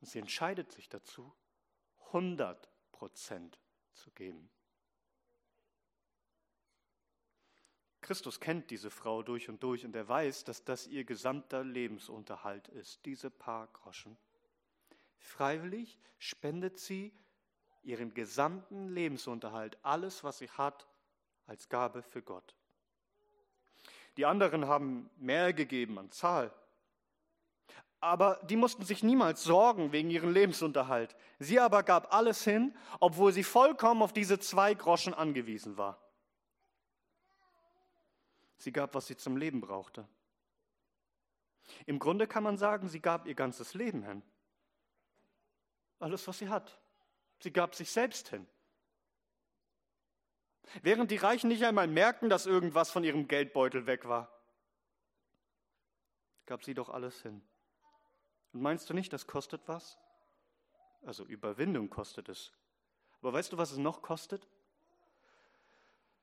Und 0.00 0.08
sie 0.08 0.18
entscheidet 0.18 0.72
sich 0.72 0.88
dazu, 0.88 1.32
100 2.08 2.68
Prozent 2.92 3.58
zu 3.92 4.10
geben. 4.12 4.50
Christus 8.00 8.40
kennt 8.40 8.70
diese 8.70 8.90
Frau 8.90 9.22
durch 9.22 9.48
und 9.48 9.62
durch 9.62 9.84
und 9.84 9.96
er 9.96 10.08
weiß, 10.08 10.44
dass 10.44 10.64
das 10.64 10.86
ihr 10.86 11.04
gesamter 11.04 11.64
Lebensunterhalt 11.64 12.68
ist, 12.68 13.04
diese 13.04 13.30
paar 13.30 13.66
Groschen. 13.68 14.16
Freiwillig 15.18 15.98
spendet 16.18 16.78
sie 16.78 17.12
ihren 17.82 18.14
gesamten 18.14 18.88
Lebensunterhalt, 18.88 19.78
alles, 19.82 20.24
was 20.24 20.38
sie 20.38 20.50
hat, 20.50 20.86
als 21.46 21.68
Gabe 21.68 22.02
für 22.02 22.22
Gott. 22.22 22.54
Die 24.16 24.26
anderen 24.26 24.66
haben 24.66 25.10
mehr 25.16 25.52
gegeben 25.52 25.98
an 25.98 26.10
Zahl. 26.10 26.52
Aber 28.00 28.40
die 28.48 28.56
mussten 28.56 28.84
sich 28.84 29.02
niemals 29.02 29.42
sorgen 29.42 29.92
wegen 29.92 30.10
ihrem 30.10 30.32
Lebensunterhalt. 30.32 31.16
Sie 31.38 31.58
aber 31.58 31.82
gab 31.82 32.12
alles 32.12 32.44
hin, 32.44 32.74
obwohl 33.00 33.32
sie 33.32 33.42
vollkommen 33.42 34.02
auf 34.02 34.12
diese 34.12 34.38
zwei 34.38 34.74
Groschen 34.74 35.14
angewiesen 35.14 35.76
war. 35.76 36.05
Sie 38.58 38.72
gab, 38.72 38.94
was 38.94 39.06
sie 39.06 39.16
zum 39.16 39.36
Leben 39.36 39.60
brauchte. 39.60 40.06
Im 41.84 41.98
Grunde 41.98 42.26
kann 42.26 42.42
man 42.42 42.56
sagen, 42.56 42.88
sie 42.88 43.00
gab 43.00 43.26
ihr 43.26 43.34
ganzes 43.34 43.74
Leben 43.74 44.02
hin. 44.02 44.22
Alles, 45.98 46.26
was 46.28 46.38
sie 46.38 46.48
hat. 46.48 46.78
Sie 47.40 47.52
gab 47.52 47.74
sich 47.74 47.90
selbst 47.90 48.28
hin. 48.28 48.46
Während 50.82 51.10
die 51.10 51.16
Reichen 51.16 51.48
nicht 51.48 51.64
einmal 51.64 51.86
merkten, 51.86 52.28
dass 52.28 52.46
irgendwas 52.46 52.90
von 52.90 53.04
ihrem 53.04 53.28
Geldbeutel 53.28 53.86
weg 53.86 54.08
war, 54.08 54.32
gab 56.44 56.64
sie 56.64 56.74
doch 56.74 56.88
alles 56.88 57.22
hin. 57.22 57.42
Und 58.52 58.62
meinst 58.62 58.88
du 58.88 58.94
nicht, 58.94 59.12
das 59.12 59.26
kostet 59.26 59.68
was? 59.68 59.98
Also 61.02 61.24
Überwindung 61.24 61.90
kostet 61.90 62.28
es. 62.28 62.52
Aber 63.20 63.32
weißt 63.32 63.52
du, 63.52 63.58
was 63.58 63.72
es 63.72 63.78
noch 63.78 64.02
kostet? 64.02 64.46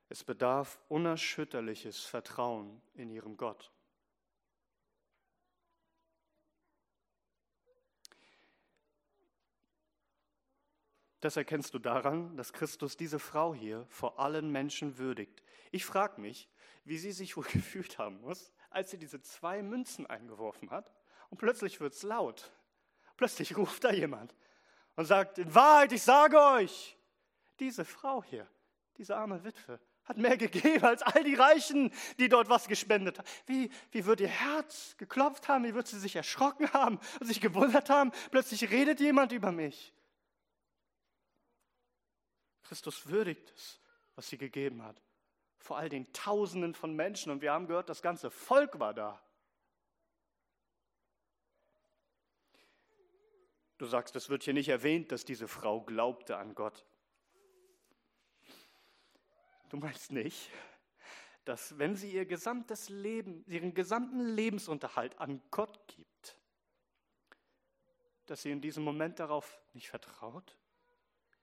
Es 0.09 0.23
bedarf 0.23 0.79
unerschütterliches 0.89 1.99
Vertrauen 2.01 2.81
in 2.93 3.09
ihrem 3.09 3.37
Gott. 3.37 3.71
Das 11.23 11.37
erkennst 11.37 11.73
du 11.73 11.79
daran, 11.79 12.35
dass 12.35 12.51
Christus 12.51 12.97
diese 12.97 13.17
Frau 13.17 13.55
hier 13.55 13.85
vor 13.87 14.19
allen 14.19 14.51
Menschen 14.51 14.97
würdigt. 14.97 15.41
Ich 15.71 15.85
frage 15.85 16.19
mich, 16.19 16.49
wie 16.83 16.97
sie 16.97 17.13
sich 17.13 17.37
wohl 17.37 17.45
gefühlt 17.53 17.97
haben 17.97 18.19
muss, 18.19 18.51
als 18.69 18.91
sie 18.91 18.97
diese 18.97 19.21
zwei 19.21 19.63
Münzen 19.63 20.05
eingeworfen 20.05 20.69
hat 20.69 20.91
und 21.29 21.37
plötzlich 21.37 21.79
wird 21.79 21.93
es 21.93 22.03
laut. 22.03 22.51
Plötzlich 23.15 23.55
ruft 23.55 23.85
da 23.85 23.93
jemand 23.93 24.35
und 24.97 25.05
sagt, 25.05 25.37
in 25.37 25.55
Wahrheit, 25.55 25.93
ich 25.93 26.03
sage 26.03 26.37
euch, 26.37 26.97
Diese 27.59 27.85
Frau 27.85 28.21
hier, 28.21 28.45
diese 28.97 29.15
arme 29.15 29.43
Witwe, 29.45 29.79
hat 30.05 30.17
mehr 30.17 30.37
gegeben 30.37 30.83
als 30.83 31.01
all 31.01 31.23
die 31.23 31.35
Reichen, 31.35 31.91
die 32.19 32.29
dort 32.29 32.49
was 32.49 32.67
gespendet 32.67 33.19
haben. 33.19 33.27
Wie, 33.45 33.71
wie 33.91 34.05
wird 34.05 34.19
ihr 34.19 34.27
Herz 34.27 34.95
geklopft 34.97 35.47
haben? 35.47 35.63
Wie 35.63 35.73
wird 35.73 35.87
sie 35.87 35.99
sich 35.99 36.15
erschrocken 36.15 36.71
haben 36.73 36.99
und 37.19 37.27
sich 37.27 37.39
gewundert 37.39 37.89
haben? 37.89 38.11
Plötzlich 38.31 38.69
redet 38.69 38.99
jemand 38.99 39.31
über 39.31 39.51
mich. 39.51 39.93
Christus 42.63 43.07
würdigt 43.07 43.53
es, 43.55 43.79
was 44.15 44.27
sie 44.27 44.37
gegeben 44.37 44.83
hat. 44.83 45.01
Vor 45.59 45.77
all 45.77 45.89
den 45.89 46.11
Tausenden 46.11 46.75
von 46.75 46.93
Menschen. 46.93 47.31
Und 47.31 47.41
wir 47.41 47.53
haben 47.53 47.67
gehört, 47.67 47.89
das 47.89 48.01
ganze 48.01 48.29
Volk 48.29 48.79
war 48.79 48.93
da. 48.93 49.21
Du 53.77 53.85
sagst, 53.85 54.15
es 54.15 54.29
wird 54.29 54.43
hier 54.43 54.53
nicht 54.53 54.69
erwähnt, 54.69 55.11
dass 55.11 55.25
diese 55.25 55.47
Frau 55.47 55.81
glaubte 55.81 56.37
an 56.37 56.55
Gott. 56.55 56.85
Du 59.73 59.79
meinst 59.79 60.11
nicht, 60.11 60.51
dass 61.45 61.79
wenn 61.79 61.95
sie 61.95 62.11
ihr 62.11 62.27
gesamtes 62.27 62.89
Leben, 62.89 63.43
ihren 63.47 63.73
gesamten 63.73 64.19
Lebensunterhalt 64.19 65.17
an 65.17 65.41
Gott 65.49 65.87
gibt, 65.87 66.37
dass 68.27 68.43
sie 68.43 68.51
in 68.51 68.61
diesem 68.61 68.83
Moment 68.83 69.17
darauf 69.17 69.59
nicht 69.73 69.89
vertraut? 69.89 70.59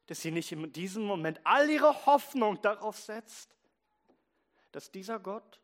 Dass 0.06 0.20
sie 0.20 0.30
nicht 0.30 0.52
in 0.52 0.72
diesem 0.72 1.02
Moment 1.02 1.40
all 1.42 1.68
ihre 1.68 2.06
Hoffnung 2.06 2.62
darauf 2.62 3.00
setzt, 3.00 3.56
dass 4.70 4.92
dieser 4.92 5.18
Gott 5.18 5.60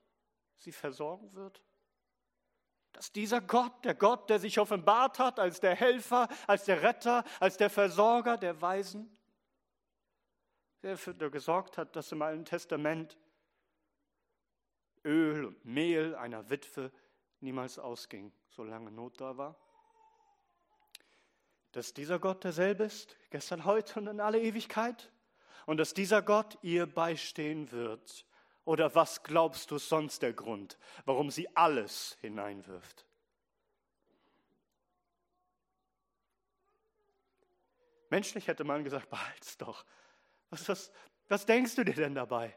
sie 0.56 0.72
versorgen 0.72 1.32
wird? 1.34 1.62
Dass 2.94 3.12
dieser 3.12 3.40
Gott, 3.40 3.84
der 3.84 3.94
Gott, 3.94 4.28
der 4.28 4.40
sich 4.40 4.58
offenbart 4.58 5.20
hat 5.20 5.38
als 5.38 5.60
der 5.60 5.76
Helfer, 5.76 6.28
als 6.48 6.64
der 6.64 6.82
Retter, 6.82 7.22
als 7.38 7.58
der 7.58 7.70
Versorger 7.70 8.36
der 8.36 8.60
Weisen, 8.60 9.15
der 10.86 10.94
dafür 10.94 11.30
gesorgt 11.30 11.78
hat, 11.78 11.96
dass 11.96 12.12
im 12.12 12.22
Alten 12.22 12.44
Testament 12.44 13.18
Öl 15.04 15.44
und 15.44 15.64
Mehl 15.64 16.14
einer 16.14 16.48
Witwe 16.48 16.92
niemals 17.40 17.78
ausging, 17.78 18.32
solange 18.50 18.90
Not 18.92 19.20
da 19.20 19.36
war. 19.36 19.56
Dass 21.72 21.92
dieser 21.92 22.18
Gott 22.18 22.44
derselbe 22.44 22.84
ist, 22.84 23.16
gestern, 23.30 23.64
heute 23.64 23.98
und 24.00 24.06
in 24.06 24.20
alle 24.20 24.40
Ewigkeit. 24.40 25.10
Und 25.66 25.78
dass 25.78 25.92
dieser 25.92 26.22
Gott 26.22 26.56
ihr 26.62 26.86
beistehen 26.86 27.72
wird. 27.72 28.24
Oder 28.64 28.94
was 28.94 29.24
glaubst 29.24 29.72
du 29.72 29.78
sonst 29.78 30.22
der 30.22 30.32
Grund, 30.32 30.78
warum 31.04 31.30
sie 31.30 31.54
alles 31.56 32.16
hineinwirft? 32.20 33.04
Menschlich 38.08 38.46
hätte 38.46 38.62
man 38.62 38.84
gesagt, 38.84 39.10
behalt's 39.10 39.58
doch. 39.58 39.84
Was, 40.50 40.68
was, 40.68 40.92
was 41.28 41.46
denkst 41.46 41.74
du 41.74 41.84
dir 41.84 41.94
denn 41.94 42.14
dabei? 42.14 42.56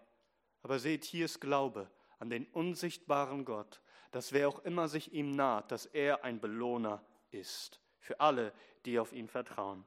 Aber 0.62 0.80
seht, 0.80 1.06
hier 1.06 1.26
ist 1.26 1.40
Glaube 1.40 1.90
an 2.20 2.30
den 2.30 2.46
unsichtbaren 2.48 3.46
Gott, 3.46 3.82
dass 4.12 4.34
wer 4.34 4.50
auch 4.50 4.60
immer 4.60 4.88
sich 4.88 5.14
ihm 5.14 5.32
naht, 5.32 5.72
dass 5.72 5.86
er 5.86 6.24
ein 6.24 6.40
Belohner 6.40 7.04
ist 7.32 7.80
für 8.00 8.20
alle, 8.20 8.54
die 8.86 9.00
auf 9.00 9.14
ihn 9.14 9.28
vertrauen. 9.28 9.86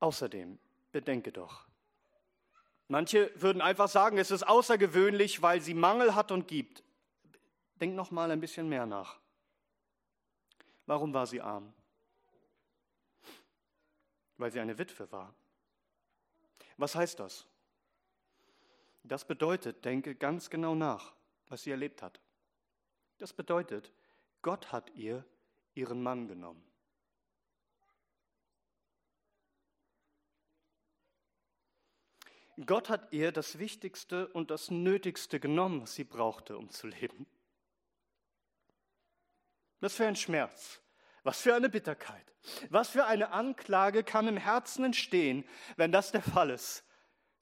Außerdem, 0.00 0.58
bedenke 0.92 1.32
doch, 1.32 1.66
manche 2.88 3.30
würden 3.40 3.62
einfach 3.62 3.88
sagen, 3.88 4.18
es 4.18 4.30
ist 4.30 4.46
außergewöhnlich, 4.46 5.42
weil 5.42 5.60
sie 5.60 5.74
Mangel 5.74 6.14
hat 6.14 6.30
und 6.30 6.46
gibt. 6.48 6.82
Denk 7.80 7.94
noch 7.94 8.10
mal 8.10 8.30
ein 8.30 8.40
bisschen 8.40 8.68
mehr 8.68 8.86
nach. 8.86 9.18
Warum 10.86 11.14
war 11.14 11.26
sie 11.26 11.40
arm? 11.40 11.72
Weil 14.36 14.50
sie 14.50 14.60
eine 14.60 14.78
Witwe 14.78 15.10
war. 15.12 15.34
Was 16.76 16.94
heißt 16.94 17.20
das? 17.20 17.46
Das 19.02 19.26
bedeutet, 19.26 19.84
denke 19.84 20.14
ganz 20.14 20.50
genau 20.50 20.74
nach, 20.74 21.14
was 21.48 21.62
sie 21.62 21.70
erlebt 21.70 22.02
hat. 22.02 22.20
Das 23.18 23.32
bedeutet, 23.32 23.92
Gott 24.42 24.72
hat 24.72 24.90
ihr 24.94 25.24
ihren 25.74 26.02
Mann 26.02 26.26
genommen. 26.26 26.64
Gott 32.66 32.88
hat 32.88 33.12
ihr 33.12 33.32
das 33.32 33.58
Wichtigste 33.58 34.28
und 34.28 34.50
das 34.50 34.70
Nötigste 34.70 35.40
genommen, 35.40 35.82
was 35.82 35.94
sie 35.94 36.04
brauchte, 36.04 36.56
um 36.56 36.70
zu 36.70 36.86
leben. 36.86 37.26
Das 39.80 39.96
für 39.96 40.06
ein 40.06 40.16
Schmerz, 40.16 40.80
was 41.24 41.40
für 41.40 41.54
eine 41.54 41.68
Bitterkeit. 41.68 42.24
Was 42.68 42.90
für 42.90 43.06
eine 43.06 43.32
Anklage 43.32 44.04
kann 44.04 44.28
im 44.28 44.36
Herzen 44.36 44.84
entstehen, 44.84 45.44
wenn 45.76 45.90
das 45.90 46.12
der 46.12 46.22
Fall 46.22 46.50
ist? 46.50 46.84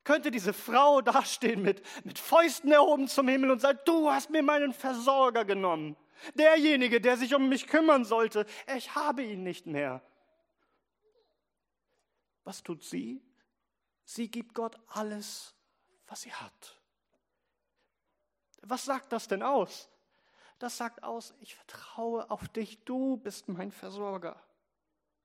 Könnte 0.04 0.30
diese 0.30 0.52
Frau 0.52 1.00
dastehen 1.00 1.62
mit, 1.62 1.82
mit 2.04 2.18
Fäusten 2.18 2.72
erhoben 2.72 3.08
zum 3.08 3.28
Himmel 3.28 3.50
und 3.50 3.60
sagen, 3.60 3.80
du 3.84 4.10
hast 4.10 4.30
mir 4.30 4.42
meinen 4.42 4.72
Versorger 4.72 5.44
genommen. 5.44 5.96
Derjenige, 6.34 7.00
der 7.00 7.16
sich 7.16 7.34
um 7.34 7.48
mich 7.48 7.66
kümmern 7.66 8.04
sollte, 8.04 8.46
ich 8.76 8.94
habe 8.94 9.22
ihn 9.22 9.42
nicht 9.42 9.66
mehr. 9.66 10.02
Was 12.44 12.62
tut 12.62 12.84
sie? 12.84 13.22
Sie 14.04 14.30
gibt 14.30 14.54
Gott 14.54 14.76
alles, 14.88 15.54
was 16.06 16.22
sie 16.22 16.32
hat. 16.32 16.80
Was 18.62 18.84
sagt 18.84 19.12
das 19.12 19.26
denn 19.26 19.42
aus? 19.42 19.88
Das 20.62 20.76
sagt 20.76 21.02
aus, 21.02 21.34
ich 21.40 21.56
vertraue 21.56 22.30
auf 22.30 22.48
dich, 22.48 22.84
du 22.84 23.16
bist 23.16 23.48
mein 23.48 23.72
Versorger. 23.72 24.40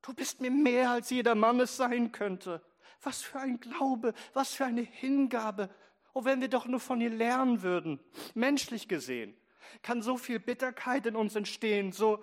Du 0.02 0.13
bist 0.13 0.41
mir 0.41 0.50
mehr, 0.50 0.89
als 0.91 1.12
jeder 1.12 1.36
Mann 1.36 1.60
es 1.60 1.78
sein 1.78 2.12
könnte. 2.12 2.62
Was 3.04 3.21
für 3.21 3.39
ein 3.39 3.60
Glaube, 3.60 4.13
was 4.34 4.54
für 4.54 4.65
eine 4.65 4.82
Hingabe. 4.82 5.69
Oh, 6.13 6.26
wenn 6.26 6.41
wir 6.41 6.47
doch 6.47 6.65
nur 6.65 6.80
von 6.80 7.00
ihr 7.02 7.12
lernen 7.12 7.62
würden, 7.62 8.00
menschlich 8.34 8.88
gesehen, 8.88 9.38
kann 9.84 10.02
so 10.02 10.17
viel 10.17 10.39
Bitterkeit 10.39 11.06
in 11.06 11.15
uns 11.15 11.36
entstehen, 11.36 11.91
so, 11.91 12.19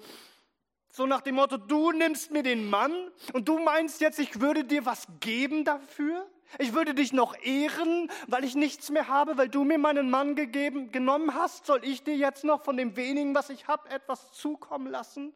so 0.91 1.07
nach 1.07 1.21
dem 1.21 1.37
Motto, 1.37 1.57
du 1.57 1.93
nimmst 1.93 2.33
mir 2.33 2.43
den 2.43 2.69
Mann 2.69 2.93
und 3.33 3.49
du 3.49 3.61
meinst 3.61 4.01
jetzt, 4.01 4.19
ich 4.19 4.41
würde 4.41 4.65
dir 4.65 4.87
was 4.87 5.07
geben 5.21 5.65
dafür? 5.65 6.29
Ich 6.59 6.73
würde 6.73 6.95
dich 6.95 7.13
noch 7.13 7.37
ehren, 7.43 8.11
weil 8.27 8.45
ich 8.45 8.55
nichts 8.55 8.91
mehr 8.91 9.09
habe, 9.09 9.37
weil 9.37 9.49
du 9.49 9.65
mir 9.65 9.79
meinen 9.79 10.11
Mann 10.11 10.37
gegeben, 10.37 10.93
genommen 10.93 11.35
hast. 11.35 11.67
Soll 11.67 11.85
ich 11.85 12.05
dir 12.05 12.17
jetzt 12.17 12.45
noch 12.45 12.63
von 12.63 12.77
dem 12.77 12.97
wenigen, 12.97 13.35
was 13.35 13.51
ich 13.51 13.67
habe, 13.67 13.89
etwas 13.91 14.33
zukommen 14.33 14.89
lassen? 14.91 15.33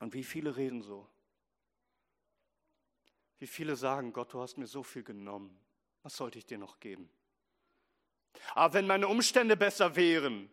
Und 0.00 0.14
wie 0.14 0.24
viele 0.24 0.56
reden 0.56 0.82
so? 0.82 1.06
Wie 3.38 3.46
viele 3.46 3.76
sagen, 3.76 4.12
Gott, 4.12 4.32
du 4.32 4.40
hast 4.40 4.56
mir 4.56 4.66
so 4.66 4.82
viel 4.82 5.02
genommen. 5.04 5.56
Was 6.02 6.16
sollte 6.16 6.38
ich 6.38 6.46
dir 6.46 6.58
noch 6.58 6.80
geben? 6.80 7.08
Aber 8.54 8.60
ah, 8.60 8.72
wenn 8.72 8.86
meine 8.86 9.08
Umstände 9.08 9.56
besser 9.56 9.94
wären, 9.94 10.50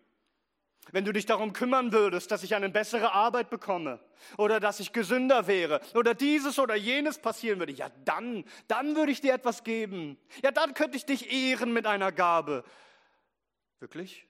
wenn 0.91 1.06
du 1.06 1.12
dich 1.12 1.25
darum 1.25 1.54
kümmern 1.54 1.91
würdest, 1.91 2.32
dass 2.32 2.43
ich 2.43 2.56
eine 2.56 2.69
bessere 2.69 3.13
Arbeit 3.13 3.49
bekomme 3.49 3.99
oder 4.38 4.60
dass 4.60 4.80
ich 4.80 4.93
gesünder 4.93 5.47
wäre 5.47 5.82
oder 5.93 6.13
dieses 6.13 6.60
oder 6.60 6.75
jenes 6.75 7.19
passieren 7.19 7.60
würde, 7.60 7.71
ja 7.71 7.89
dann, 8.06 8.45
dann 8.67 8.95
würde 8.95 9.12
ich 9.12 9.21
dir 9.21 9.34
etwas 9.34 9.63
geben. 9.63 10.17
Ja, 10.43 10.52
dann 10.52 10.73
könnte 10.73 10.97
ich 10.97 11.06
dich 11.06 11.32
ehren 11.32 11.73
mit 11.73 11.86
einer 11.86 12.12
Gabe. 12.12 12.63
Wirklich? 13.80 14.28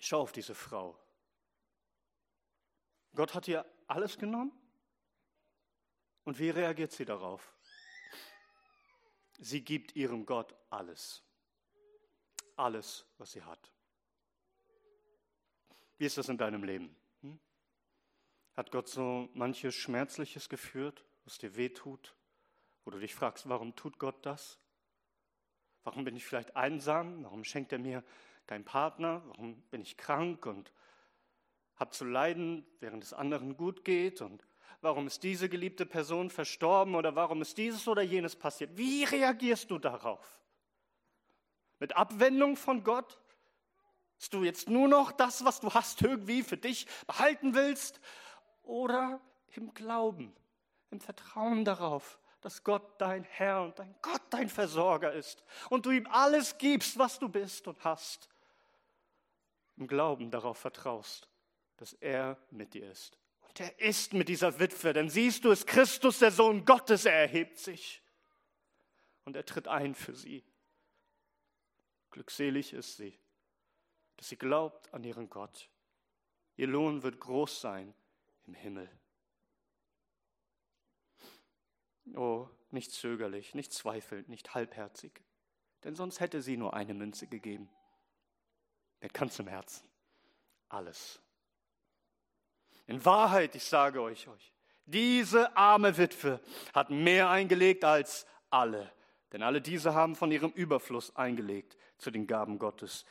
Schau 0.00 0.20
auf 0.20 0.32
diese 0.32 0.54
Frau. 0.54 0.98
Gott 3.14 3.34
hat 3.34 3.48
ihr 3.48 3.64
alles 3.86 4.18
genommen? 4.18 4.52
Und 6.24 6.38
wie 6.38 6.50
reagiert 6.50 6.92
sie 6.92 7.04
darauf? 7.04 7.53
Sie 9.38 9.64
gibt 9.64 9.96
ihrem 9.96 10.26
Gott 10.26 10.54
alles. 10.70 11.22
Alles, 12.56 13.06
was 13.18 13.32
sie 13.32 13.42
hat. 13.42 13.70
Wie 15.98 16.06
ist 16.06 16.18
das 16.18 16.28
in 16.28 16.38
deinem 16.38 16.64
Leben? 16.64 16.94
Hm? 17.22 17.38
Hat 18.56 18.70
Gott 18.70 18.88
so 18.88 19.28
manches 19.34 19.74
Schmerzliches 19.74 20.48
geführt, 20.48 21.04
was 21.24 21.38
dir 21.38 21.56
weh 21.56 21.68
tut? 21.68 22.14
Wo 22.84 22.90
du 22.90 22.98
dich 22.98 23.14
fragst, 23.14 23.48
warum 23.48 23.74
tut 23.74 23.98
Gott 23.98 24.24
das? 24.26 24.58
Warum 25.84 26.04
bin 26.04 26.16
ich 26.16 26.24
vielleicht 26.24 26.56
einsam? 26.56 27.24
Warum 27.24 27.44
schenkt 27.44 27.72
er 27.72 27.78
mir 27.78 28.04
keinen 28.46 28.64
Partner? 28.64 29.22
Warum 29.26 29.60
bin 29.70 29.80
ich 29.80 29.96
krank 29.96 30.46
und 30.46 30.72
habe 31.76 31.90
zu 31.90 32.04
leiden, 32.04 32.66
während 32.80 33.04
es 33.04 33.12
anderen 33.12 33.56
gut 33.56 33.84
geht? 33.84 34.20
Und 34.20 34.46
Warum 34.80 35.06
ist 35.06 35.22
diese 35.22 35.48
geliebte 35.48 35.86
Person 35.86 36.30
verstorben 36.30 36.94
oder 36.94 37.16
warum 37.16 37.40
ist 37.42 37.56
dieses 37.56 37.88
oder 37.88 38.02
jenes 38.02 38.36
passiert? 38.36 38.76
Wie 38.76 39.04
reagierst 39.04 39.70
du 39.70 39.78
darauf? 39.78 40.40
Mit 41.78 41.96
Abwendung 41.96 42.56
von 42.56 42.84
Gott? 42.84 43.18
Dass 44.18 44.30
du 44.30 44.44
jetzt 44.44 44.68
nur 44.68 44.88
noch 44.88 45.12
das, 45.12 45.44
was 45.44 45.60
du 45.60 45.72
hast, 45.72 46.02
irgendwie 46.02 46.42
für 46.42 46.56
dich 46.56 46.86
behalten 47.06 47.54
willst? 47.54 48.00
Oder 48.62 49.20
im 49.54 49.72
Glauben, 49.74 50.34
im 50.90 51.00
Vertrauen 51.00 51.64
darauf, 51.64 52.18
dass 52.40 52.62
Gott 52.62 53.00
dein 53.00 53.24
Herr 53.24 53.62
und 53.62 53.78
dein 53.78 53.94
Gott 54.02 54.22
dein 54.28 54.50
Versorger 54.50 55.12
ist 55.12 55.42
und 55.70 55.86
du 55.86 55.90
ihm 55.90 56.06
alles 56.08 56.58
gibst, 56.58 56.98
was 56.98 57.18
du 57.18 57.28
bist 57.28 57.66
und 57.66 57.82
hast. 57.84 58.28
Im 59.76 59.86
Glauben 59.86 60.30
darauf 60.30 60.58
vertraust, 60.58 61.28
dass 61.78 61.94
er 61.94 62.36
mit 62.50 62.74
dir 62.74 62.90
ist. 62.90 63.18
Und 63.54 63.60
er 63.60 63.78
ist 63.78 64.12
mit 64.14 64.28
dieser 64.28 64.58
Witwe, 64.58 64.92
denn 64.92 65.08
siehst 65.08 65.44
du 65.44 65.52
es, 65.52 65.64
Christus, 65.64 66.18
der 66.18 66.32
Sohn 66.32 66.64
Gottes, 66.64 67.04
er 67.04 67.14
erhebt 67.14 67.56
sich 67.60 68.02
und 69.24 69.36
er 69.36 69.46
tritt 69.46 69.68
ein 69.68 69.94
für 69.94 70.16
sie. 70.16 70.44
Glückselig 72.10 72.72
ist 72.72 72.96
sie, 72.96 73.16
dass 74.16 74.28
sie 74.28 74.36
glaubt 74.36 74.92
an 74.92 75.04
ihren 75.04 75.30
Gott. 75.30 75.70
Ihr 76.56 76.66
Lohn 76.66 77.04
wird 77.04 77.20
groß 77.20 77.60
sein 77.60 77.94
im 78.48 78.54
Himmel. 78.54 78.90
Oh, 82.16 82.48
nicht 82.72 82.90
zögerlich, 82.90 83.54
nicht 83.54 83.72
zweifelnd, 83.72 84.28
nicht 84.28 84.54
halbherzig, 84.54 85.22
denn 85.84 85.94
sonst 85.94 86.18
hätte 86.18 86.42
sie 86.42 86.56
nur 86.56 86.74
eine 86.74 86.92
Münze 86.92 87.28
gegeben. 87.28 87.70
Mit 89.00 89.14
ganzem 89.14 89.46
Herzen. 89.46 89.88
Alles. 90.68 91.23
In 92.86 93.04
Wahrheit, 93.04 93.54
ich 93.54 93.64
sage 93.64 94.02
euch, 94.02 94.28
euch, 94.28 94.52
diese 94.86 95.56
arme 95.56 95.96
Witwe 95.96 96.40
hat 96.74 96.90
mehr 96.90 97.30
eingelegt 97.30 97.84
als 97.84 98.26
alle, 98.50 98.92
denn 99.32 99.42
alle 99.42 99.60
diese 99.60 99.94
haben 99.94 100.14
von 100.14 100.30
ihrem 100.30 100.50
Überfluss 100.50 101.16
eingelegt 101.16 101.76
zu 101.98 102.10
den 102.10 102.26
Gaben 102.26 102.58
Gottes. 102.58 103.06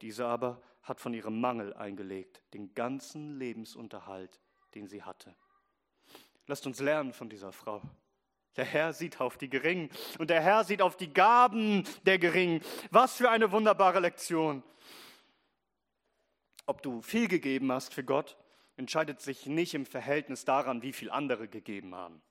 Diese 0.00 0.26
aber 0.26 0.62
hat 0.82 1.00
von 1.00 1.12
ihrem 1.12 1.40
Mangel 1.40 1.74
eingelegt, 1.74 2.40
den 2.54 2.72
ganzen 2.74 3.38
Lebensunterhalt, 3.38 4.40
den 4.74 4.86
sie 4.86 5.02
hatte. 5.02 5.34
Lasst 6.46 6.66
uns 6.66 6.78
lernen 6.80 7.12
von 7.12 7.28
dieser 7.28 7.52
Frau. 7.52 7.82
Der 8.56 8.64
Herr 8.64 8.92
sieht 8.92 9.20
auf 9.20 9.36
die 9.36 9.50
Geringen 9.50 9.90
und 10.18 10.30
der 10.30 10.40
Herr 10.40 10.64
sieht 10.64 10.80
auf 10.80 10.96
die 10.96 11.12
Gaben 11.12 11.84
der 12.06 12.18
Geringen. 12.18 12.62
Was 12.90 13.16
für 13.16 13.30
eine 13.30 13.50
wunderbare 13.50 14.00
Lektion. 14.00 14.62
Ob 16.64 16.82
du 16.82 17.02
viel 17.02 17.28
gegeben 17.28 17.70
hast 17.70 17.92
für 17.92 18.04
Gott, 18.04 18.36
entscheidet 18.76 19.20
sich 19.20 19.46
nicht 19.46 19.74
im 19.74 19.86
Verhältnis 19.86 20.44
daran, 20.44 20.82
wie 20.82 20.92
viel 20.92 21.10
andere 21.10 21.48
gegeben 21.48 21.94
haben, 21.94 22.22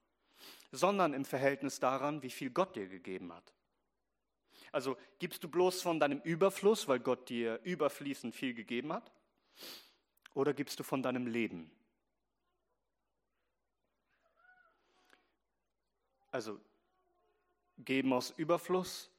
sondern 0.72 1.14
im 1.14 1.26
Verhältnis 1.26 1.80
daran, 1.80 2.22
wie 2.22 2.30
viel 2.30 2.50
Gott 2.50 2.76
dir 2.76 2.88
gegeben 2.88 3.34
hat. 3.34 3.54
Also 4.72 4.98
gibst 5.20 5.44
du 5.44 5.48
bloß 5.48 5.82
von 5.82 6.00
deinem 6.00 6.20
Überfluss, 6.22 6.88
weil 6.88 7.00
Gott 7.00 7.30
dir 7.30 7.60
überfließend 7.64 8.36
viel 8.36 8.54
gegeben 8.54 8.92
hat? 8.94 9.12
Oder 10.34 10.54
gibst 10.54 10.80
du 10.80 10.84
von 10.84 11.02
deinem 11.02 11.28
Leben? 11.28 11.72
Also 16.30 16.60
geben 17.78 18.12
aus 18.12 18.32
Überfluss 18.32 19.10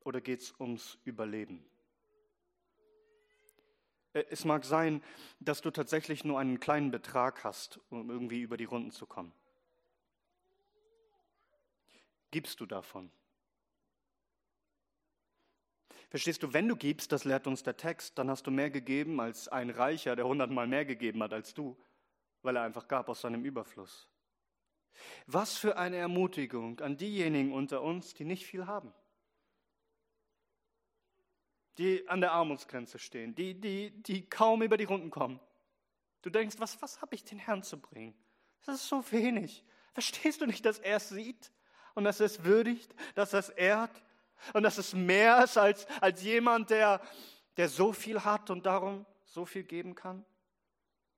oder 0.00 0.22
geht 0.22 0.40
es 0.40 0.58
ums 0.58 0.96
Überleben? 1.04 1.62
Äh, 4.12 4.24
es 4.30 4.44
mag 4.44 4.64
sein, 4.64 5.02
dass 5.40 5.60
du 5.60 5.70
tatsächlich 5.70 6.24
nur 6.24 6.38
einen 6.38 6.60
kleinen 6.60 6.90
Betrag 6.90 7.44
hast, 7.44 7.80
um 7.90 8.10
irgendwie 8.10 8.40
über 8.40 8.56
die 8.56 8.64
Runden 8.64 8.90
zu 8.90 9.06
kommen. 9.06 9.32
Gibst 12.30 12.60
du 12.60 12.66
davon? 12.66 13.10
Verstehst 16.08 16.42
du, 16.42 16.52
wenn 16.52 16.68
du 16.68 16.76
gibst, 16.76 17.10
das 17.12 17.24
lehrt 17.24 17.46
uns 17.46 17.62
der 17.62 17.76
Text, 17.78 18.18
dann 18.18 18.28
hast 18.28 18.46
du 18.46 18.50
mehr 18.50 18.70
gegeben 18.70 19.18
als 19.20 19.48
ein 19.48 19.70
Reicher, 19.70 20.14
der 20.14 20.26
hundertmal 20.26 20.66
mehr 20.66 20.84
gegeben 20.84 21.22
hat 21.22 21.32
als 21.32 21.54
du, 21.54 21.76
weil 22.42 22.56
er 22.56 22.64
einfach 22.64 22.86
gab 22.86 23.08
aus 23.08 23.22
seinem 23.22 23.44
Überfluss. 23.44 24.08
Was 25.26 25.56
für 25.56 25.78
eine 25.78 25.96
Ermutigung 25.96 26.80
an 26.80 26.98
diejenigen 26.98 27.52
unter 27.52 27.80
uns, 27.80 28.12
die 28.12 28.24
nicht 28.24 28.44
viel 28.44 28.66
haben. 28.66 28.92
Die 31.78 32.06
an 32.08 32.20
der 32.20 32.32
Armutsgrenze 32.32 32.98
stehen, 32.98 33.34
die, 33.34 33.54
die, 33.54 33.90
die 34.02 34.28
kaum 34.28 34.62
über 34.62 34.76
die 34.76 34.84
Runden 34.84 35.10
kommen. 35.10 35.40
Du 36.20 36.30
denkst, 36.30 36.56
was, 36.58 36.80
was 36.82 37.00
habe 37.00 37.14
ich 37.14 37.24
den 37.24 37.38
Herrn 37.38 37.62
zu 37.62 37.80
bringen? 37.80 38.14
Das 38.64 38.76
ist 38.76 38.88
so 38.88 39.04
wenig. 39.10 39.64
Verstehst 39.92 40.40
du 40.40 40.46
nicht, 40.46 40.64
dass 40.64 40.78
er 40.78 40.96
es 40.96 41.08
sieht 41.08 41.50
und 41.94 42.04
dass 42.04 42.20
er 42.20 42.26
es 42.26 42.44
würdigt, 42.44 42.94
dass 43.14 43.32
er 43.32 43.40
es 43.40 43.48
ehrt 43.48 44.02
und 44.52 44.62
dass 44.62 44.78
es 44.78 44.94
mehr 44.94 45.42
ist 45.44 45.56
als, 45.56 45.86
als 46.00 46.22
jemand, 46.22 46.70
der, 46.70 47.00
der 47.56 47.68
so 47.68 47.92
viel 47.92 48.24
hat 48.24 48.50
und 48.50 48.66
darum 48.66 49.04
so 49.24 49.44
viel 49.44 49.64
geben 49.64 49.94
kann? 49.94 50.24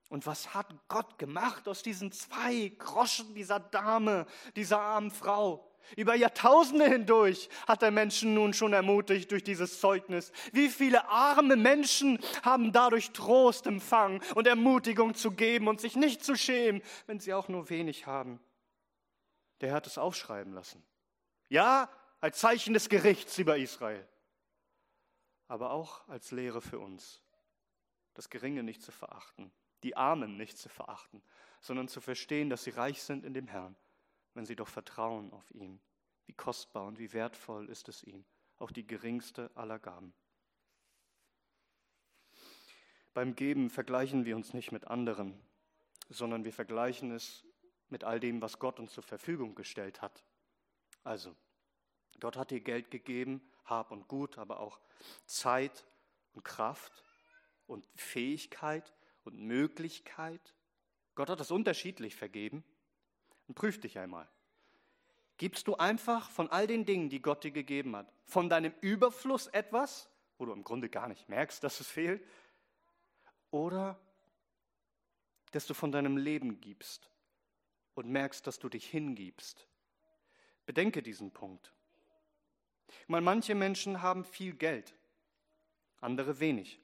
Und 0.08 0.26
was 0.26 0.54
hat 0.54 0.72
Gott 0.88 1.18
gemacht 1.18 1.66
aus 1.66 1.82
diesen 1.82 2.12
zwei 2.12 2.72
Groschen 2.78 3.34
dieser 3.34 3.58
Dame, 3.58 4.26
dieser 4.54 4.80
armen 4.80 5.10
Frau? 5.10 5.68
Über 5.96 6.14
Jahrtausende 6.14 6.86
hindurch 6.88 7.48
hat 7.66 7.82
er 7.82 7.90
Menschen 7.90 8.34
nun 8.34 8.54
schon 8.54 8.72
ermutigt 8.72 9.30
durch 9.30 9.44
dieses 9.44 9.80
Zeugnis. 9.80 10.32
Wie 10.52 10.68
viele 10.68 11.08
arme 11.08 11.56
Menschen 11.56 12.18
haben 12.42 12.72
dadurch 12.72 13.12
Trost 13.12 13.66
empfangen 13.66 14.20
und 14.34 14.46
Ermutigung 14.46 15.14
zu 15.14 15.32
geben 15.32 15.68
und 15.68 15.80
sich 15.80 15.96
nicht 15.96 16.24
zu 16.24 16.36
schämen, 16.36 16.82
wenn 17.06 17.20
sie 17.20 17.34
auch 17.34 17.48
nur 17.48 17.70
wenig 17.70 18.06
haben. 18.06 18.40
Der 19.60 19.72
hat 19.72 19.86
es 19.86 19.98
aufschreiben 19.98 20.52
lassen. 20.52 20.82
Ja, 21.48 21.88
als 22.20 22.38
Zeichen 22.38 22.74
des 22.74 22.88
Gerichts 22.88 23.38
über 23.38 23.58
Israel, 23.58 24.06
aber 25.48 25.70
auch 25.70 26.08
als 26.08 26.30
Lehre 26.30 26.60
für 26.60 26.78
uns, 26.78 27.22
das 28.14 28.30
Geringe 28.30 28.62
nicht 28.62 28.82
zu 28.82 28.92
verachten 28.92 29.52
die 29.84 29.96
Armen 29.96 30.36
nicht 30.36 30.58
zu 30.58 30.68
verachten, 30.68 31.22
sondern 31.60 31.86
zu 31.88 32.00
verstehen, 32.00 32.50
dass 32.50 32.64
sie 32.64 32.70
reich 32.70 33.02
sind 33.02 33.24
in 33.24 33.34
dem 33.34 33.46
Herrn, 33.46 33.76
wenn 34.34 34.46
sie 34.46 34.56
doch 34.56 34.68
vertrauen 34.68 35.32
auf 35.32 35.50
ihn. 35.52 35.80
Wie 36.26 36.34
kostbar 36.34 36.86
und 36.86 36.98
wie 36.98 37.12
wertvoll 37.12 37.68
ist 37.68 37.88
es 37.88 38.02
ihm, 38.02 38.24
auch 38.58 38.70
die 38.70 38.86
geringste 38.86 39.50
aller 39.54 39.78
Gaben. 39.78 40.14
Beim 43.12 43.36
Geben 43.36 43.70
vergleichen 43.70 44.24
wir 44.24 44.34
uns 44.36 44.54
nicht 44.54 44.72
mit 44.72 44.88
anderen, 44.88 45.40
sondern 46.08 46.44
wir 46.44 46.52
vergleichen 46.52 47.12
es 47.12 47.46
mit 47.88 48.02
all 48.02 48.18
dem, 48.18 48.42
was 48.42 48.58
Gott 48.58 48.80
uns 48.80 48.92
zur 48.92 49.04
Verfügung 49.04 49.54
gestellt 49.54 50.02
hat. 50.02 50.24
Also, 51.04 51.36
Gott 52.18 52.36
hat 52.36 52.50
dir 52.50 52.60
Geld 52.60 52.90
gegeben, 52.90 53.40
Hab 53.64 53.90
und 53.90 54.08
Gut, 54.08 54.38
aber 54.38 54.58
auch 54.58 54.80
Zeit 55.26 55.86
und 56.32 56.44
Kraft 56.44 57.04
und 57.66 57.88
Fähigkeit 57.94 58.92
und 59.22 59.38
Möglichkeit. 59.38 60.54
Gott 61.14 61.30
hat 61.30 61.40
das 61.40 61.50
unterschiedlich 61.50 62.16
vergeben. 62.16 62.64
Und 63.48 63.54
prüf 63.54 63.80
dich 63.80 63.98
einmal. 63.98 64.28
Gibst 65.36 65.66
du 65.66 65.76
einfach 65.76 66.30
von 66.30 66.48
all 66.50 66.66
den 66.66 66.86
Dingen, 66.86 67.10
die 67.10 67.20
Gott 67.20 67.44
dir 67.44 67.50
gegeben 67.50 67.96
hat, 67.96 68.12
von 68.24 68.48
deinem 68.48 68.72
Überfluss 68.80 69.48
etwas, 69.48 70.08
wo 70.38 70.46
du 70.46 70.52
im 70.52 70.64
Grunde 70.64 70.88
gar 70.88 71.08
nicht 71.08 71.28
merkst, 71.28 71.62
dass 71.62 71.80
es 71.80 71.88
fehlt? 71.88 72.24
Oder 73.50 73.98
dass 75.50 75.66
du 75.66 75.74
von 75.74 75.92
deinem 75.92 76.16
Leben 76.16 76.60
gibst 76.60 77.10
und 77.94 78.08
merkst, 78.08 78.46
dass 78.46 78.58
du 78.58 78.68
dich 78.68 78.88
hingibst? 78.88 79.66
Bedenke 80.66 81.02
diesen 81.02 81.32
Punkt. 81.32 81.72
Weil 83.08 83.20
manche 83.20 83.54
Menschen 83.54 84.02
haben 84.02 84.24
viel 84.24 84.54
Geld, 84.54 84.94
andere 86.00 86.40
wenig. 86.40 86.80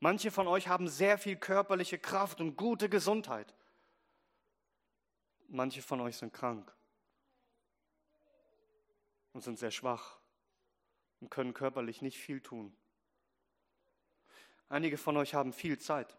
Manche 0.00 0.30
von 0.30 0.46
euch 0.46 0.68
haben 0.68 0.88
sehr 0.88 1.18
viel 1.18 1.36
körperliche 1.36 1.98
Kraft 1.98 2.40
und 2.40 2.56
gute 2.56 2.88
Gesundheit. 2.88 3.54
Manche 5.48 5.80
von 5.80 6.00
euch 6.02 6.16
sind 6.16 6.32
krank 6.32 6.72
und 9.32 9.40
sind 9.40 9.58
sehr 9.58 9.70
schwach 9.70 10.18
und 11.20 11.30
können 11.30 11.54
körperlich 11.54 12.02
nicht 12.02 12.18
viel 12.18 12.40
tun. 12.40 12.76
Einige 14.68 14.98
von 14.98 15.16
euch 15.16 15.32
haben 15.32 15.54
viel 15.54 15.78
Zeit. 15.78 16.16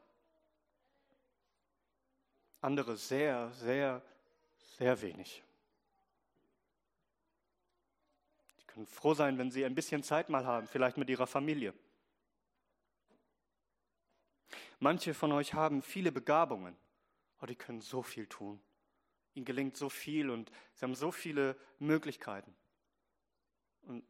Andere 2.62 2.98
sehr, 2.98 3.52
sehr, 3.52 4.02
sehr 4.78 5.00
wenig. 5.02 5.44
Die 8.60 8.65
können 8.65 8.88
froh 8.88 9.13
sein, 9.13 9.38
wenn 9.38 9.52
sie 9.52 9.63
ein 9.63 9.76
bisschen 9.76 10.02
Zeit 10.02 10.30
mal 10.30 10.46
haben, 10.46 10.68
vielleicht 10.68 10.98
mit 10.98 11.10
ihrer 11.10 11.28
Familie. 11.28 11.74
Manche 14.80 15.13
von 15.13 15.32
euch 15.34 15.54
haben 15.54 15.84
viele 15.84 16.12
Begabungen, 16.12 16.76
oh, 17.42 17.46
die 17.46 17.56
können 17.56 17.82
so 17.82 18.02
viel 18.02 18.26
tun. 18.26 18.60
Ihnen 19.39 19.45
gelingt 19.45 19.78
so 19.78 19.89
viel 19.89 20.30
und 20.30 20.52
sie 20.75 20.86
haben 20.86 20.95
so 20.95 21.12
viele 21.12 21.56
Möglichkeiten. 21.80 22.54
Und 23.84 24.04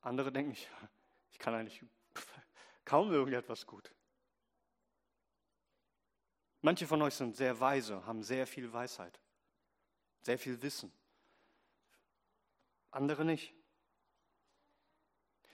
andere 0.00 0.32
denken, 0.32 0.52
ich, 0.52 0.68
ich 1.30 1.38
kann 1.38 1.54
eigentlich 1.54 1.84
kaum 2.84 3.12
irgendetwas 3.12 3.66
gut. 3.66 3.94
Manche 6.62 6.86
von 6.86 7.00
euch 7.02 7.14
sind 7.14 7.36
sehr 7.36 7.60
weise, 7.60 8.04
haben 8.06 8.22
sehr 8.22 8.46
viel 8.46 8.72
Weisheit, 8.72 9.20
sehr 10.22 10.38
viel 10.38 10.60
Wissen. 10.62 10.92
Andere 12.90 13.24
nicht. 13.24 13.54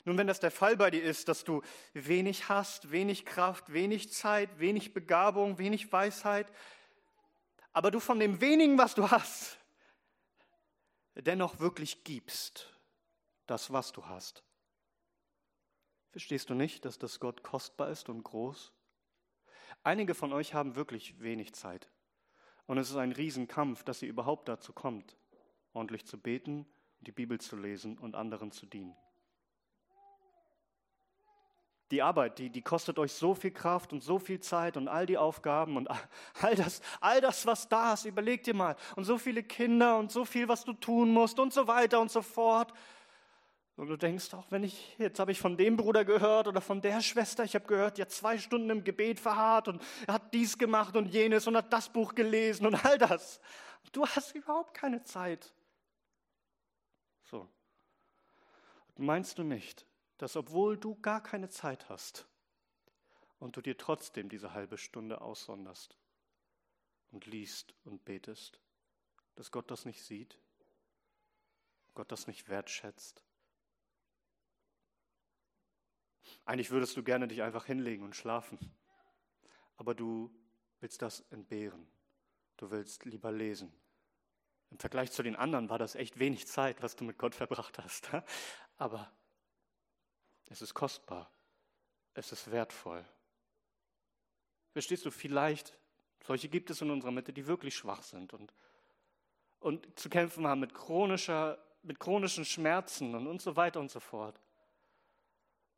Nun, 0.05 0.17
wenn 0.19 0.29
das 0.29 0.39
der 0.39 0.53
Fall 0.53 0.77
bei 0.77 0.91
dir 0.93 1.03
ist, 1.03 1.29
dass 1.29 1.43
du 1.43 1.63
wenig 1.93 2.49
hast, 2.49 2.93
wenig 2.93 3.25
Kraft, 3.25 3.73
wenig 3.73 4.13
Zeit, 4.13 4.61
wenig 4.61 4.95
Begabung, 4.95 5.59
wenig 5.59 5.93
Weisheit, 5.93 6.47
aber 7.77 7.91
du 7.91 8.01
von 8.01 8.19
dem 8.19 8.41
wenigen, 8.41 8.79
was 8.79 8.95
du 8.95 9.11
hast, 9.11 9.59
dennoch 11.15 11.61
wirklich 11.61 12.05
gibst, 12.05 12.75
das, 13.47 13.71
was 13.71 13.93
du 13.93 14.07
hast. 14.07 14.43
Verstehst 16.11 16.49
du 16.49 16.55
nicht, 16.55 16.87
dass 16.87 16.99
das 16.99 17.21
Gott 17.21 17.43
kostbar 17.43 17.91
ist 17.91 18.09
und 18.09 18.23
groß? 18.23 18.73
Einige 19.83 20.15
von 20.15 20.33
euch 20.33 20.55
haben 20.55 20.75
wirklich 20.75 21.21
wenig 21.21 21.53
Zeit. 21.53 21.91
Und 22.65 22.79
es 22.79 22.89
ist 22.89 22.97
ein 22.97 23.13
Riesenkampf, 23.13 23.85
dass 23.85 24.01
ihr 24.01 24.09
überhaupt 24.09 24.49
dazu 24.49 24.73
kommt, 24.73 25.15
ordentlich 25.75 26.07
zu 26.07 26.17
beten, 26.17 26.65
die 27.01 27.13
Bibel 27.13 27.39
zu 27.39 27.57
lesen 27.57 27.99
und 27.99 28.17
anderen 28.17 28.53
zu 28.53 28.65
dienen. 28.65 28.97
Die 31.91 32.03
Arbeit, 32.03 32.39
die, 32.39 32.51
die 32.51 32.63
kostet 32.63 32.99
euch 32.99 33.13
so 33.13 33.35
viel 33.35 33.53
Kraft 33.53 33.93
und 33.93 34.03
so 34.03 34.19
viel 34.19 34.41
Zeit 34.41 34.77
und 34.77 34.89
all 34.89 35.07
die 35.07 35.19
Aufgaben 35.19 35.77
und 35.77 35.89
all 36.43 36.55
das, 36.55 36.81
all 37.01 37.21
das, 37.21 37.47
was 37.47 37.69
da 37.69 37.95
ist, 37.95 38.05
überleg 38.05 38.43
dir 38.43 38.55
mal. 38.55 38.77
Und 38.97 39.05
so 39.05 39.19
viele 39.19 39.43
Kinder 39.43 39.99
und 39.99 40.11
so 40.11 40.25
viel, 40.25 40.49
was 40.49 40.65
du 40.65 40.73
tun 40.73 41.11
musst 41.11 41.39
und 41.39 41.53
so 41.53 41.67
weiter 41.67 42.01
und 42.01 42.11
so 42.11 42.23
fort. 42.23 42.73
Und 43.77 43.89
du 43.89 43.97
denkst 43.97 44.33
auch, 44.33 44.47
wenn 44.51 44.65
ich, 44.65 44.97
jetzt 44.99 45.19
habe 45.19 45.33
ich 45.33 45.39
von 45.39 45.59
dem 45.59 45.77
Bruder 45.77 46.05
gehört 46.07 46.49
oder 46.49 46.63
von 46.63 46.81
der 46.81 47.03
Schwester, 47.03 47.45
ich 47.45 47.55
habe 47.55 47.67
gehört, 47.67 47.99
die 47.99 48.03
hat 48.03 48.11
zwei 48.11 48.39
Stunden 48.39 48.71
im 48.71 48.85
Gebet 48.85 49.21
verharrt 49.21 49.69
und 49.69 49.83
hat 50.09 50.33
dies 50.33 50.57
gemacht 50.57 50.97
und 50.97 51.07
jenes 51.07 51.47
und 51.47 51.57
hat 51.57 51.71
das 51.73 51.91
Buch 51.91 52.15
gelesen 52.15 52.67
und 52.67 52.85
all 52.87 52.97
das. 52.97 53.39
Du 53.93 54.07
hast 54.07 54.35
überhaupt 54.35 54.73
keine 54.73 55.03
Zeit. 55.03 55.53
So. 57.25 57.47
Meinst 58.97 59.37
du 59.39 59.43
nicht, 59.43 59.85
dass 60.19 60.37
obwohl 60.37 60.79
du 60.79 60.95
gar 61.01 61.23
keine 61.23 61.49
Zeit 61.49 61.89
hast 61.89 62.27
und 63.39 63.57
du 63.57 63.61
dir 63.61 63.77
trotzdem 63.77 64.29
diese 64.29 64.53
halbe 64.53 64.79
Stunde 64.79 65.21
aussonderst 65.21 65.99
und 67.11 67.27
liest 67.27 67.75
und 67.85 68.05
betest, 68.05 68.61
dass 69.35 69.51
Gott 69.51 69.71
das 69.71 69.85
nicht 69.85 70.03
sieht, 70.03 70.39
Gott 71.95 72.11
das 72.13 72.27
nicht 72.27 72.49
wertschätzt? 72.49 73.23
Eigentlich 76.45 76.71
würdest 76.71 76.97
du 76.97 77.03
gerne 77.03 77.29
dich 77.29 77.43
einfach 77.43 77.67
hinlegen 77.67 78.05
und 78.05 78.17
schlafen, 78.17 78.59
aber 79.77 79.95
du 79.95 80.31
willst 80.81 81.03
das 81.03 81.21
entbehren. 81.31 81.87
Du 82.57 82.71
willst 82.71 83.05
lieber 83.05 83.33
lesen. 83.33 83.73
Im 84.71 84.79
Vergleich 84.79 85.13
zu 85.13 85.23
den 85.23 85.37
anderen 85.37 85.69
war 85.69 85.79
das 85.79 85.95
echt 85.95 86.19
wenig 86.19 86.47
Zeit, 86.47 86.83
was 86.83 86.97
du 86.97 87.05
mit 87.05 87.19
Gott 87.19 87.35
verbracht 87.35 87.79
hast. 87.79 88.11
Aber 88.79 89.11
es 90.51 90.63
ist 90.63 90.75
kostbar. 90.75 91.31
Es 92.15 92.33
ist 92.33 92.51
wertvoll. 92.51 93.05
Verstehst 94.73 95.05
du, 95.05 95.11
vielleicht, 95.11 95.77
solche 96.25 96.49
gibt 96.49 96.71
es 96.71 96.81
in 96.81 96.91
unserer 96.91 97.11
Mitte, 97.11 97.33
die 97.33 97.47
wirklich 97.47 97.77
schwach 97.77 98.03
sind 98.03 98.33
und, 98.33 98.53
und 99.61 99.99
zu 99.99 100.09
kämpfen 100.09 100.47
haben 100.47 100.61
mit, 100.61 100.75
chronischer, 100.75 101.59
mit 101.83 101.99
chronischen 101.99 102.45
Schmerzen 102.45 103.15
und, 103.15 103.27
und 103.27 103.43
so 103.43 103.57
weiter 103.57 103.81
und 103.81 103.91
so 103.91 104.01
fort. 104.01 104.41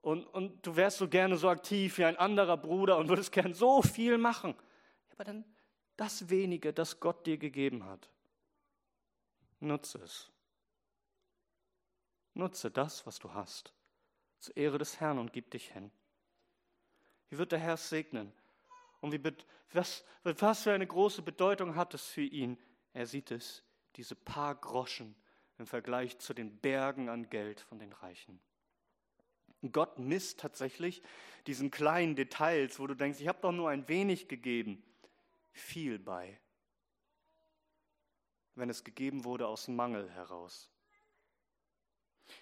Und, 0.00 0.26
und 0.26 0.64
du 0.66 0.76
wärst 0.76 0.98
so 0.98 1.08
gerne 1.08 1.36
so 1.36 1.48
aktiv 1.48 1.98
wie 1.98 2.04
ein 2.04 2.16
anderer 2.16 2.56
Bruder 2.56 2.98
und 2.98 3.08
würdest 3.08 3.32
gern 3.32 3.52
so 3.54 3.82
viel 3.82 4.16
machen. 4.16 4.54
Aber 5.12 5.24
dann 5.24 5.44
das 5.96 6.30
wenige, 6.30 6.72
das 6.72 7.00
Gott 7.00 7.26
dir 7.26 7.38
gegeben 7.38 7.84
hat, 7.84 8.08
nutze 9.58 9.98
es. 9.98 10.30
Nutze 12.34 12.70
das, 12.70 13.04
was 13.04 13.18
du 13.18 13.34
hast, 13.34 13.74
zur 14.38 14.56
Ehre 14.56 14.78
des 14.78 15.00
Herrn 15.00 15.18
und 15.18 15.32
gib 15.32 15.50
dich 15.50 15.72
hin. 15.72 15.90
Wie 17.28 17.38
wird 17.38 17.52
der 17.52 17.58
Herr 17.58 17.76
segnen? 17.76 18.32
Und 19.00 19.12
wie, 19.12 19.32
was, 19.72 20.04
was 20.22 20.62
für 20.62 20.72
eine 20.72 20.86
große 20.86 21.22
Bedeutung 21.22 21.76
hat 21.76 21.94
es 21.94 22.06
für 22.06 22.22
ihn? 22.22 22.58
Er 22.92 23.06
sieht 23.06 23.30
es, 23.30 23.64
diese 23.96 24.14
paar 24.14 24.54
Groschen 24.54 25.14
im 25.58 25.66
Vergleich 25.66 26.18
zu 26.18 26.34
den 26.34 26.56
Bergen 26.58 27.08
an 27.08 27.28
Geld 27.28 27.60
von 27.60 27.78
den 27.78 27.92
Reichen. 27.92 28.40
Gott 29.72 29.98
misst 29.98 30.40
tatsächlich 30.40 31.02
diesen 31.46 31.70
kleinen 31.70 32.14
Details, 32.14 32.78
wo 32.78 32.86
du 32.86 32.94
denkst, 32.94 33.20
ich 33.20 33.28
habe 33.28 33.40
doch 33.40 33.52
nur 33.52 33.68
ein 33.68 33.88
wenig 33.88 34.28
gegeben, 34.28 34.82
viel 35.52 35.98
bei, 35.98 36.38
wenn 38.54 38.70
es 38.70 38.84
gegeben 38.84 39.24
wurde 39.24 39.48
aus 39.48 39.66
Mangel 39.66 40.10
heraus. 40.10 40.70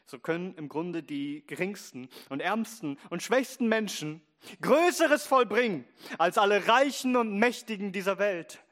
So 0.06 0.18
können 0.18 0.54
im 0.54 0.68
Grunde 0.68 1.02
die 1.02 1.44
geringsten 1.46 2.08
und 2.28 2.40
ärmsten 2.40 2.98
und 3.10 3.22
schwächsten 3.22 3.68
Menschen 3.68 4.22
Größeres 4.60 5.26
vollbringen 5.26 5.86
als 6.18 6.38
alle 6.38 6.68
Reichen 6.68 7.16
und 7.16 7.38
Mächtigen 7.38 7.92
dieser 7.92 8.18
Welt. 8.18 8.62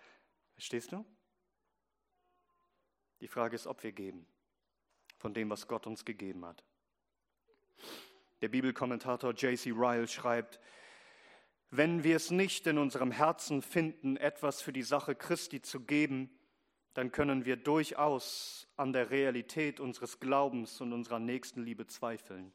Verstehst 0.53 0.93
du? 0.93 1.05
Die 3.21 3.29
Frage 3.29 3.57
ist, 3.57 3.67
ob 3.67 3.83
wir 3.83 3.93
geben 3.93 4.27
von 5.19 5.33
dem, 5.33 5.49
was 5.51 5.67
Gott 5.67 5.87
uns 5.87 6.05
gegeben 6.05 6.45
hat. 6.45 6.62
Der 8.43 8.49
Bibelkommentator 8.49 9.33
J.C. 9.33 9.71
Ryle 9.71 10.07
schreibt, 10.07 10.61
wenn 11.71 12.05
wir 12.05 12.17
es 12.17 12.31
nicht 12.31 12.67
in 12.67 12.79
unserem 12.79 13.11
Herzen 13.11 13.62
finden, 13.62 14.17
etwas 14.17 14.61
für 14.61 14.73
die 14.73 14.83
Sache 14.83 15.15
Christi 15.15 15.62
zu 15.62 15.81
geben, 15.81 16.31
dann 16.95 17.12
können 17.12 17.45
wir 17.45 17.57
durchaus 17.57 18.68
an 18.76 18.92
der 18.92 19.11
Realität 19.11 19.80
unseres 19.80 20.20
Glaubens 20.20 20.80
und 20.80 20.92
unserer 20.92 21.18
Nächstenliebe 21.18 21.86
zweifeln. 21.86 22.53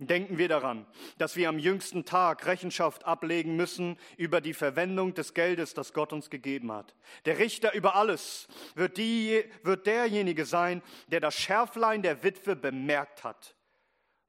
Denken 0.00 0.38
wir 0.38 0.46
daran, 0.46 0.86
dass 1.16 1.34
wir 1.34 1.48
am 1.48 1.58
jüngsten 1.58 2.04
Tag 2.04 2.46
Rechenschaft 2.46 3.04
ablegen 3.04 3.56
müssen 3.56 3.98
über 4.16 4.40
die 4.40 4.54
Verwendung 4.54 5.14
des 5.14 5.34
Geldes, 5.34 5.74
das 5.74 5.92
Gott 5.92 6.12
uns 6.12 6.30
gegeben 6.30 6.70
hat. 6.70 6.94
Der 7.24 7.38
Richter 7.38 7.74
über 7.74 7.96
alles 7.96 8.46
wird, 8.76 8.96
die, 8.96 9.42
wird 9.64 9.88
derjenige 9.88 10.44
sein, 10.44 10.82
der 11.08 11.18
das 11.18 11.34
Schärflein 11.34 12.02
der 12.02 12.22
Witwe 12.22 12.54
bemerkt 12.54 13.24
hat 13.24 13.56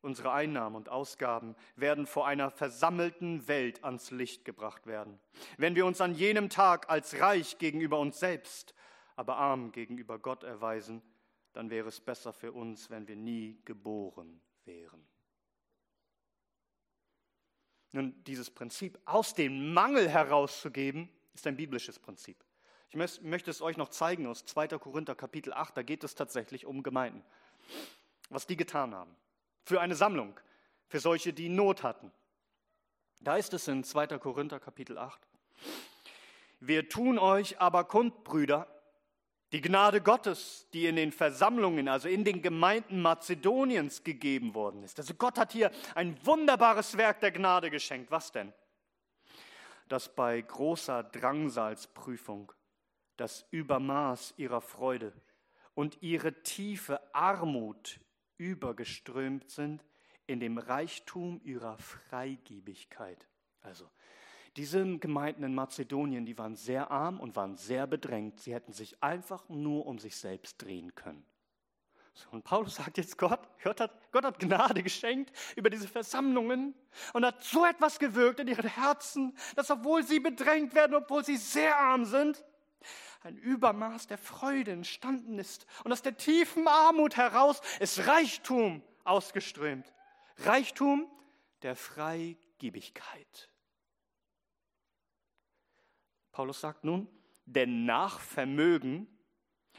Unsere 0.02 0.32
Einnahmen 0.32 0.78
und 0.78 0.88
Ausgaben 0.88 1.56
werden 1.76 2.08
vor 2.08 2.26
einer 2.26 2.52
versammelten 2.52 3.50
Welt 3.50 3.84
ans 3.84 4.12
Licht 4.12 4.46
gebracht 4.46 4.88
werden. 4.88 5.20
Wenn 5.58 5.76
wir 5.76 5.86
uns 5.86 6.00
an 6.00 6.16
jenem 6.16 6.50
Tag 6.50 6.90
als 6.90 7.20
reich 7.20 7.58
gegenüber 7.58 8.00
uns 8.00 8.18
selbst, 8.18 8.74
aber 9.18 9.36
arm 9.36 9.74
gegenüber 9.74 10.18
Gott 10.18 10.44
erweisen, 10.44 11.02
dann 11.52 11.70
wäre 11.70 11.90
es 11.90 12.00
besser 12.00 12.32
für 12.32 12.54
uns, 12.54 12.90
wenn 12.90 13.10
wir 13.10 13.18
nie 13.18 13.60
geboren 13.66 14.40
wären. 14.64 15.06
Nun, 17.92 18.24
dieses 18.24 18.50
Prinzip, 18.50 18.98
aus 19.04 19.34
dem 19.34 19.74
Mangel 19.74 20.08
herauszugeben, 20.08 21.10
ist 21.34 21.46
ein 21.46 21.58
biblisches 21.58 22.00
Prinzip. 22.00 22.46
Ich 22.90 22.96
möchte 22.96 23.52
es 23.52 23.62
euch 23.62 23.76
noch 23.76 23.90
zeigen 23.90 24.28
aus 24.28 24.46
2. 24.46 24.68
Korinther 24.80 25.16
Kapitel 25.16 25.52
8, 25.52 25.76
da 25.76 25.84
geht 25.84 26.06
es 26.06 26.16
tatsächlich 26.16 26.66
um 26.66 26.84
Gemeinden, 26.84 27.24
was 28.30 28.48
die 28.48 28.56
getan 28.56 28.96
haben 28.96 29.16
für 29.70 29.80
eine 29.80 29.94
Sammlung, 29.94 30.34
für 30.88 31.00
solche, 31.00 31.32
die 31.32 31.48
Not 31.48 31.84
hatten. 31.84 32.12
Da 33.22 33.38
ist 33.38 33.54
es 33.54 33.68
in 33.68 33.84
2. 33.84 34.18
Korinther 34.18 34.60
Kapitel 34.60 34.98
8. 34.98 35.22
Wir 36.60 36.90
tun 36.90 37.20
euch 37.20 37.62
aber 37.62 37.84
kund, 37.84 38.24
Brüder, 38.24 38.68
die 39.52 39.62
Gnade 39.62 40.02
Gottes, 40.02 40.68
die 40.74 40.88
in 40.88 40.96
den 40.96 41.12
Versammlungen, 41.12 41.88
also 41.88 42.10
in 42.10 42.24
den 42.24 42.42
Gemeinden 42.42 43.00
Mazedoniens 43.04 44.04
gegeben 44.04 44.56
worden 44.56 44.82
ist. 44.82 44.98
Also 44.98 45.14
Gott 45.14 45.38
hat 45.38 45.52
hier 45.52 45.70
ein 45.94 46.18
wunderbares 46.26 46.98
Werk 46.98 47.20
der 47.20 47.32
Gnade 47.32 47.70
geschenkt. 47.70 48.10
Was 48.10 48.32
denn? 48.32 48.52
Dass 49.88 50.16
bei 50.16 50.42
großer 50.42 51.04
Drangsalsprüfung 51.04 52.52
das 53.18 53.46
Übermaß 53.52 54.34
ihrer 54.38 54.62
Freude 54.62 55.14
und 55.76 56.02
ihre 56.02 56.42
tiefe 56.42 57.00
Armut 57.14 58.00
übergeströmt 58.40 59.52
sind 59.52 59.86
in 60.26 60.40
dem 60.40 60.58
Reichtum 60.58 61.40
ihrer 61.44 61.78
Freigebigkeit. 61.78 63.28
Also, 63.62 63.90
diese 64.56 64.98
Gemeinden 64.98 65.44
in 65.44 65.54
Mazedonien, 65.54 66.26
die 66.26 66.38
waren 66.38 66.56
sehr 66.56 66.90
arm 66.90 67.20
und 67.20 67.36
waren 67.36 67.56
sehr 67.56 67.86
bedrängt. 67.86 68.40
Sie 68.40 68.54
hätten 68.54 68.74
sich 68.74 69.04
einfach 69.04 69.48
nur 69.50 69.86
um 69.86 70.00
sich 70.00 70.16
selbst 70.16 70.58
drehen 70.62 70.96
können. 70.96 71.24
Und 72.32 72.44
Paulus 72.44 72.76
sagt 72.76 72.98
jetzt 72.98 73.18
Gott, 73.18 73.40
Gott 73.64 73.80
hat, 73.80 74.12
Gott 74.12 74.26
hat 74.26 74.40
Gnade 74.40 74.84
geschenkt 74.84 75.32
über 75.56 75.70
diese 75.70 75.88
Versammlungen 75.88 76.74
und 77.14 77.26
hat 77.26 77.44
so 77.44 77.66
etwas 77.66 78.00
gewirkt 78.00 78.40
in 78.40 78.48
ihren 78.48 78.68
Herzen, 78.68 79.38
dass 79.56 79.72
obwohl 79.72 80.04
sie 80.04 80.20
bedrängt 80.20 80.76
werden, 80.76 80.96
obwohl 80.96 81.24
sie 81.24 81.38
sehr 81.38 81.78
arm 81.78 82.06
sind, 82.06 82.44
ein 83.22 83.38
Übermaß 83.38 84.08
der 84.08 84.18
Freude 84.18 84.72
entstanden 84.72 85.40
ist 85.40 85.66
und 85.84 85.92
aus 85.92 86.02
der 86.02 86.18
tiefen 86.18 86.68
Armut 86.68 87.18
heraus 87.18 87.62
ist 87.80 88.08
Reichtum 88.08 88.82
ausgeströmt. 89.04 89.92
Reichtum 90.38 91.10
der 91.62 91.76
Freigebigkeit. 91.76 93.50
Paulus 96.32 96.62
sagt 96.62 96.86
nun, 96.86 97.08
denn 97.46 97.86
nach 97.86 98.20
Vermögen, 98.20 99.08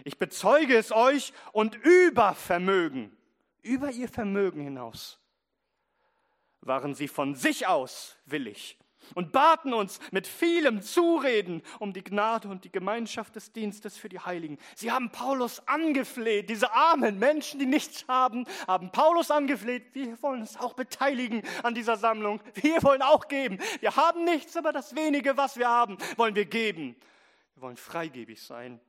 ich 0.05 0.19
bezeuge 0.19 0.77
es 0.77 0.93
euch, 0.93 1.33
und 1.53 1.77
über 1.77 2.35
Vermögen, 2.35 3.17
über 3.63 3.91
ihr 3.91 4.09
Vermögen 4.09 4.61
hinaus, 4.61 5.19
waren 6.61 6.95
sie 6.95 7.09
von 7.09 7.35
sich 7.35 7.67
aus 7.67 8.19
willig, 8.27 8.79
und 9.15 9.33
baten 9.33 9.73
uns 9.73 9.99
mit 10.11 10.27
vielem 10.27 10.83
Zureden 10.83 11.63
um 11.79 11.93
die 11.93 12.05
Gnade 12.05 12.49
und 12.49 12.65
die 12.65 12.73
Gemeinschaft 12.73 13.37
des 13.37 13.53
Dienstes 13.53 13.97
für 13.97 14.09
die 14.09 14.21
Heiligen. 14.21 14.59
Sie 14.75 14.91
haben 14.91 15.11
Paulus 15.11 15.67
angefleht, 15.67 16.51
diese 16.51 16.73
armen 16.73 17.19
Menschen, 17.19 17.61
die 17.61 17.67
nichts 17.67 18.07
haben, 18.09 18.47
haben 18.67 18.91
Paulus 18.93 19.31
angefleht. 19.31 19.95
Wir 19.95 20.21
wollen 20.23 20.41
uns 20.41 20.57
auch 20.57 20.75
beteiligen 20.75 21.43
an 21.63 21.75
dieser 21.75 21.97
Sammlung. 21.97 22.41
Wir 22.55 22.83
wollen 22.83 23.03
auch 23.03 23.29
geben. 23.29 23.59
Wir 23.81 23.97
haben 23.97 24.25
nichts, 24.25 24.57
aber 24.57 24.73
das 24.73 24.95
wenige, 24.95 25.37
was 25.37 25.57
wir 25.57 25.69
haben, 25.69 25.99
wollen 26.17 26.35
wir 26.35 26.47
geben. 26.47 26.97
Wir 27.55 27.63
wollen 27.63 27.77
freigebig 27.77 28.43
sein. 28.43 28.81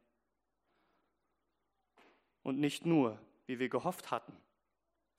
Und 2.43 2.59
nicht 2.59 2.85
nur, 2.85 3.19
wie 3.45 3.59
wir 3.59 3.69
gehofft 3.69 4.11
hatten, 4.11 4.35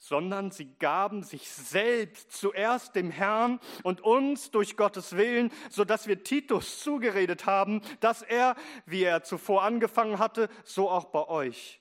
sondern 0.02 0.50
sie 0.50 0.66
gaben 0.80 1.22
sich 1.22 1.48
selbst 1.48 2.32
zuerst 2.32 2.96
dem 2.96 3.12
Herrn 3.12 3.60
und 3.84 4.00
uns 4.00 4.50
durch 4.50 4.76
Gottes 4.76 5.16
Willen, 5.16 5.52
so 5.70 5.84
dass 5.84 6.08
wir 6.08 6.24
Titus 6.24 6.80
zugeredet 6.80 7.46
haben, 7.46 7.82
dass 8.00 8.22
er, 8.22 8.56
wie 8.84 9.04
er 9.04 9.22
zuvor 9.22 9.62
angefangen 9.62 10.18
hatte, 10.18 10.48
so 10.64 10.90
auch 10.90 11.04
bei 11.04 11.28
euch 11.28 11.80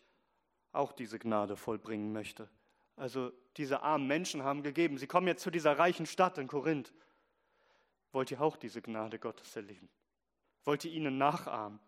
auch 0.72 0.91
diese 0.91 1.17
Gnade 1.17 1.55
vollbringen 1.55 2.13
möchte. 2.13 2.47
Also 2.95 3.32
diese 3.57 3.82
armen 3.82 4.05
Menschen 4.05 4.43
haben 4.43 4.61
gegeben. 4.61 4.99
Sie 4.99 5.07
kommen 5.07 5.26
jetzt 5.26 5.41
zu 5.41 5.49
dieser 5.49 5.80
reichen 5.80 6.05
Stadt 6.05 6.38
in 6.38 6.47
Korinth. 6.47 6.93
Wollt 8.11 8.30
ihr 8.30 8.39
auch 8.39 8.55
diese 8.55 8.84
Gnade 8.84 9.17
Gottes 9.17 9.55
erleben? 9.55 9.89
Wollt 10.63 10.86
ihr 10.86 10.91
ihnen 10.91 11.17
nachahmen? 11.17 11.80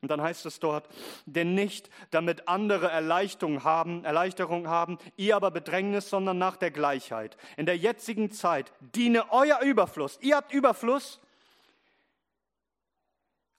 Und 0.00 0.10
dann 0.10 0.22
heißt 0.22 0.46
es 0.46 0.60
dort, 0.60 0.88
denn 1.26 1.54
nicht, 1.54 1.90
damit 2.10 2.48
andere 2.48 2.88
Erleichterung 2.88 3.64
haben, 3.64 4.04
Erleichterung 4.04 4.68
haben, 4.68 4.98
ihr 5.16 5.36
aber 5.36 5.50
Bedrängnis, 5.50 6.10
sondern 6.10 6.38
nach 6.38 6.56
der 6.56 6.70
Gleichheit. 6.70 7.36
In 7.56 7.66
der 7.66 7.76
jetzigen 7.76 8.30
Zeit 8.30 8.72
diene 8.80 9.32
euer 9.32 9.60
Überfluss. 9.60 10.18
Ihr 10.20 10.36
habt 10.36 10.52
Überfluss. 10.52 11.20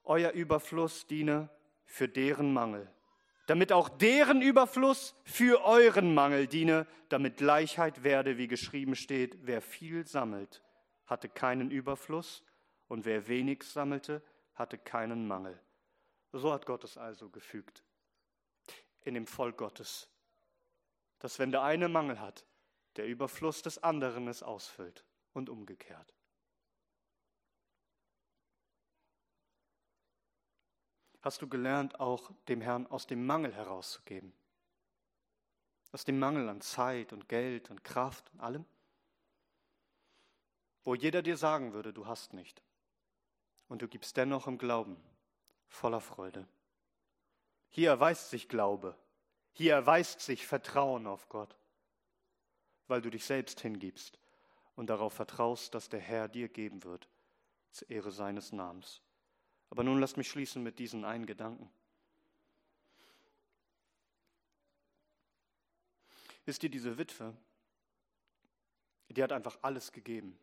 Euer 0.03 0.31
Überfluss 0.31 1.05
diene 1.07 1.49
für 1.85 2.07
deren 2.07 2.53
Mangel. 2.53 2.89
Damit 3.47 3.71
auch 3.71 3.89
deren 3.89 4.43
Überfluss 4.43 5.15
für 5.23 5.65
euren 5.65 6.13
Mangel 6.13 6.45
diene, 6.45 6.85
damit 7.09 7.37
Gleichheit 7.37 8.03
werde, 8.03 8.37
wie 8.37 8.47
geschrieben 8.47 8.95
steht, 8.95 9.39
wer 9.41 9.61
viel 9.61 10.05
sammelt, 10.05 10.61
hatte 11.07 11.29
keinen 11.29 11.71
Überfluss 11.71 12.43
und 12.87 13.05
wer 13.05 13.27
wenig 13.27 13.63
sammelte, 13.63 14.21
hatte 14.53 14.77
keinen 14.77 15.27
Mangel. 15.27 15.59
So 16.31 16.53
hat 16.53 16.65
Gott 16.65 16.83
es 16.83 16.97
also 16.97 17.29
gefügt 17.29 17.83
in 19.01 19.15
dem 19.15 19.25
Volk 19.25 19.57
Gottes, 19.57 20.07
dass 21.19 21.39
wenn 21.39 21.51
der 21.51 21.63
eine 21.63 21.89
Mangel 21.89 22.19
hat, 22.19 22.45
der 22.95 23.07
Überfluss 23.07 23.61
des 23.61 23.81
anderen 23.81 24.27
es 24.27 24.43
ausfüllt 24.43 25.03
und 25.33 25.49
umgekehrt. 25.49 26.13
Hast 31.21 31.41
du 31.41 31.49
gelernt, 31.49 31.99
auch 31.99 32.31
dem 32.47 32.61
Herrn 32.61 32.87
aus 32.87 33.07
dem 33.07 33.25
Mangel 33.25 33.53
herauszugeben? 33.53 34.33
Aus 35.91 36.05
dem 36.05 36.19
Mangel 36.19 36.47
an 36.47 36.61
Zeit 36.61 37.11
und 37.11 37.27
Geld 37.27 37.69
und 37.69 37.83
Kraft 37.83 38.31
und 38.33 38.39
allem? 38.39 38.65
Wo 40.83 40.95
jeder 40.95 41.21
dir 41.21 41.35
sagen 41.35 41.73
würde, 41.73 41.91
du 41.91 42.05
hast 42.05 42.33
nicht. 42.33 42.61
Und 43.67 43.81
du 43.81 43.87
gibst 43.87 44.15
dennoch 44.15 44.47
im 44.47 44.57
Glauben 44.57 44.97
voller 45.69 46.01
Freude. 46.01 46.47
Hier 47.69 47.89
erweist 47.89 48.29
sich 48.29 48.49
Glaube, 48.49 48.97
hier 49.53 49.73
erweist 49.73 50.21
sich 50.21 50.45
Vertrauen 50.45 51.07
auf 51.07 51.29
Gott, 51.29 51.55
weil 52.87 53.01
du 53.01 53.09
dich 53.09 53.25
selbst 53.25 53.61
hingibst 53.61 54.19
und 54.75 54.87
darauf 54.87 55.13
vertraust, 55.13 55.73
dass 55.73 55.89
der 55.89 55.99
Herr 55.99 56.27
dir 56.27 56.49
geben 56.49 56.83
wird, 56.83 57.07
zur 57.71 57.89
Ehre 57.89 58.11
seines 58.11 58.51
Namens. 58.51 59.01
Aber 59.69 59.83
nun 59.83 59.99
lasst 59.99 60.17
mich 60.17 60.29
schließen 60.29 60.63
mit 60.63 60.79
diesen 60.79 61.05
einen 61.05 61.25
Gedanken. 61.25 61.69
Wisst 66.45 66.63
ihr, 66.63 66.69
diese 66.69 66.97
Witwe, 66.97 67.35
die 69.09 69.21
hat 69.21 69.31
einfach 69.31 69.59
alles 69.61 69.91
gegeben. 69.91 70.39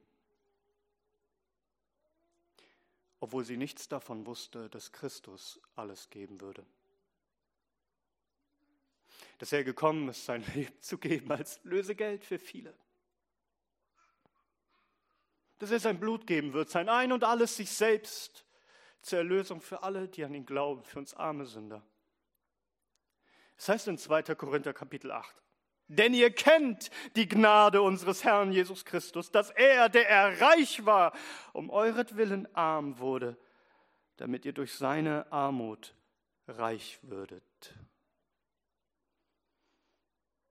Obwohl 3.26 3.44
sie 3.44 3.56
nichts 3.56 3.88
davon 3.88 4.24
wusste, 4.24 4.68
dass 4.68 4.92
Christus 4.92 5.60
alles 5.74 6.10
geben 6.10 6.40
würde. 6.40 6.64
Dass 9.38 9.52
er 9.52 9.64
gekommen 9.64 10.08
ist, 10.08 10.24
sein 10.24 10.44
Leben 10.54 10.80
zu 10.80 10.96
geben 10.96 11.32
als 11.32 11.58
Lösegeld 11.64 12.24
für 12.24 12.38
viele. 12.38 12.72
Dass 15.58 15.72
er 15.72 15.80
sein 15.80 15.98
Blut 15.98 16.24
geben 16.28 16.52
wird, 16.52 16.70
sein 16.70 16.88
Ein 16.88 17.10
und 17.10 17.24
alles 17.24 17.56
sich 17.56 17.72
selbst 17.72 18.44
zur 19.02 19.18
Erlösung 19.18 19.60
für 19.60 19.82
alle, 19.82 20.06
die 20.06 20.22
an 20.22 20.32
ihn 20.32 20.46
glauben, 20.46 20.84
für 20.84 21.00
uns 21.00 21.12
arme 21.12 21.46
Sünder. 21.46 21.84
Es 23.56 23.66
das 23.66 23.68
heißt 23.70 23.88
in 23.88 23.98
2. 23.98 24.22
Korinther 24.36 24.72
Kapitel 24.72 25.10
8, 25.10 25.34
denn 25.88 26.14
ihr 26.14 26.30
kennt 26.30 26.90
die 27.14 27.28
Gnade 27.28 27.82
unseres 27.82 28.24
Herrn 28.24 28.52
Jesus 28.52 28.84
Christus, 28.84 29.30
dass 29.30 29.50
er, 29.50 29.88
der 29.88 30.08
er 30.08 30.40
reich 30.40 30.84
war, 30.84 31.12
um 31.52 31.70
euretwillen 31.70 32.52
arm 32.54 32.98
wurde, 32.98 33.36
damit 34.16 34.44
ihr 34.44 34.52
durch 34.52 34.74
seine 34.74 35.30
Armut 35.30 35.94
reich 36.48 36.98
würdet. 37.02 37.44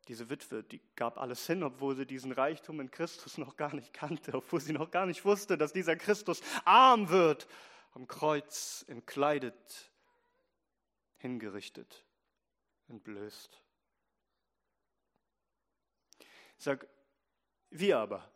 Diese 0.07 0.29
Witwe, 0.29 0.63
die 0.63 0.81
gab 0.95 1.17
alles 1.17 1.47
hin, 1.47 1.63
obwohl 1.63 1.95
sie 1.95 2.05
diesen 2.05 2.31
Reichtum 2.31 2.79
in 2.79 2.91
Christus 2.91 3.37
noch 3.37 3.55
gar 3.55 3.73
nicht 3.73 3.91
kannte, 3.91 4.35
obwohl 4.35 4.61
sie 4.61 4.73
noch 4.73 4.91
gar 4.91 5.07
nicht 5.07 5.25
wusste, 5.25 5.57
dass 5.57 5.73
dieser 5.73 5.95
Christus 5.95 6.41
arm 6.63 7.09
wird, 7.09 7.47
am 7.93 8.07
Kreuz 8.07 8.85
entkleidet, 8.87 9.91
hingerichtet, 11.17 12.05
entblößt. 12.87 13.64
Ich 16.57 16.63
sage, 16.63 16.87
wir 17.69 17.97
aber, 17.99 18.29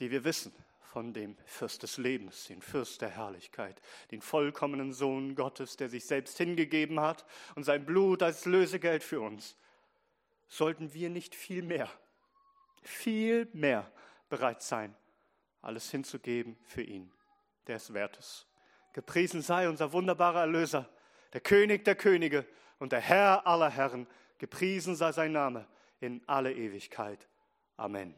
die 0.00 0.10
wir 0.10 0.24
wissen 0.24 0.52
von 0.80 1.12
dem 1.12 1.36
Fürst 1.44 1.82
des 1.82 1.98
Lebens, 1.98 2.46
den 2.46 2.62
Fürst 2.62 3.02
der 3.02 3.10
Herrlichkeit, 3.10 3.80
den 4.10 4.22
vollkommenen 4.22 4.92
Sohn 4.92 5.34
Gottes, 5.34 5.76
der 5.76 5.88
sich 5.88 6.04
selbst 6.06 6.38
hingegeben 6.38 7.00
hat 7.00 7.26
und 7.54 7.64
sein 7.64 7.84
Blut 7.84 8.22
als 8.22 8.46
Lösegeld 8.46 9.02
für 9.02 9.20
uns, 9.20 9.56
sollten 10.48 10.94
wir 10.94 11.10
nicht 11.10 11.34
viel 11.34 11.62
mehr, 11.62 11.90
viel 12.82 13.48
mehr 13.52 13.90
bereit 14.28 14.62
sein, 14.62 14.94
alles 15.60 15.90
hinzugeben 15.90 16.56
für 16.64 16.82
ihn, 16.82 17.12
der 17.66 17.76
es 17.76 17.92
wert 17.92 18.16
ist. 18.16 18.46
Gepriesen 18.94 19.42
sei 19.42 19.68
unser 19.68 19.92
wunderbarer 19.92 20.40
Erlöser, 20.40 20.88
der 21.32 21.40
König 21.40 21.84
der 21.84 21.94
Könige 21.94 22.46
und 22.78 22.92
der 22.92 23.00
Herr 23.00 23.46
aller 23.46 23.70
Herren. 23.70 24.06
Gepriesen 24.38 24.96
sei 24.96 25.12
sein 25.12 25.32
Name 25.32 25.66
in 26.00 26.22
alle 26.26 26.52
Ewigkeit. 26.52 27.28
Amen. 27.78 28.14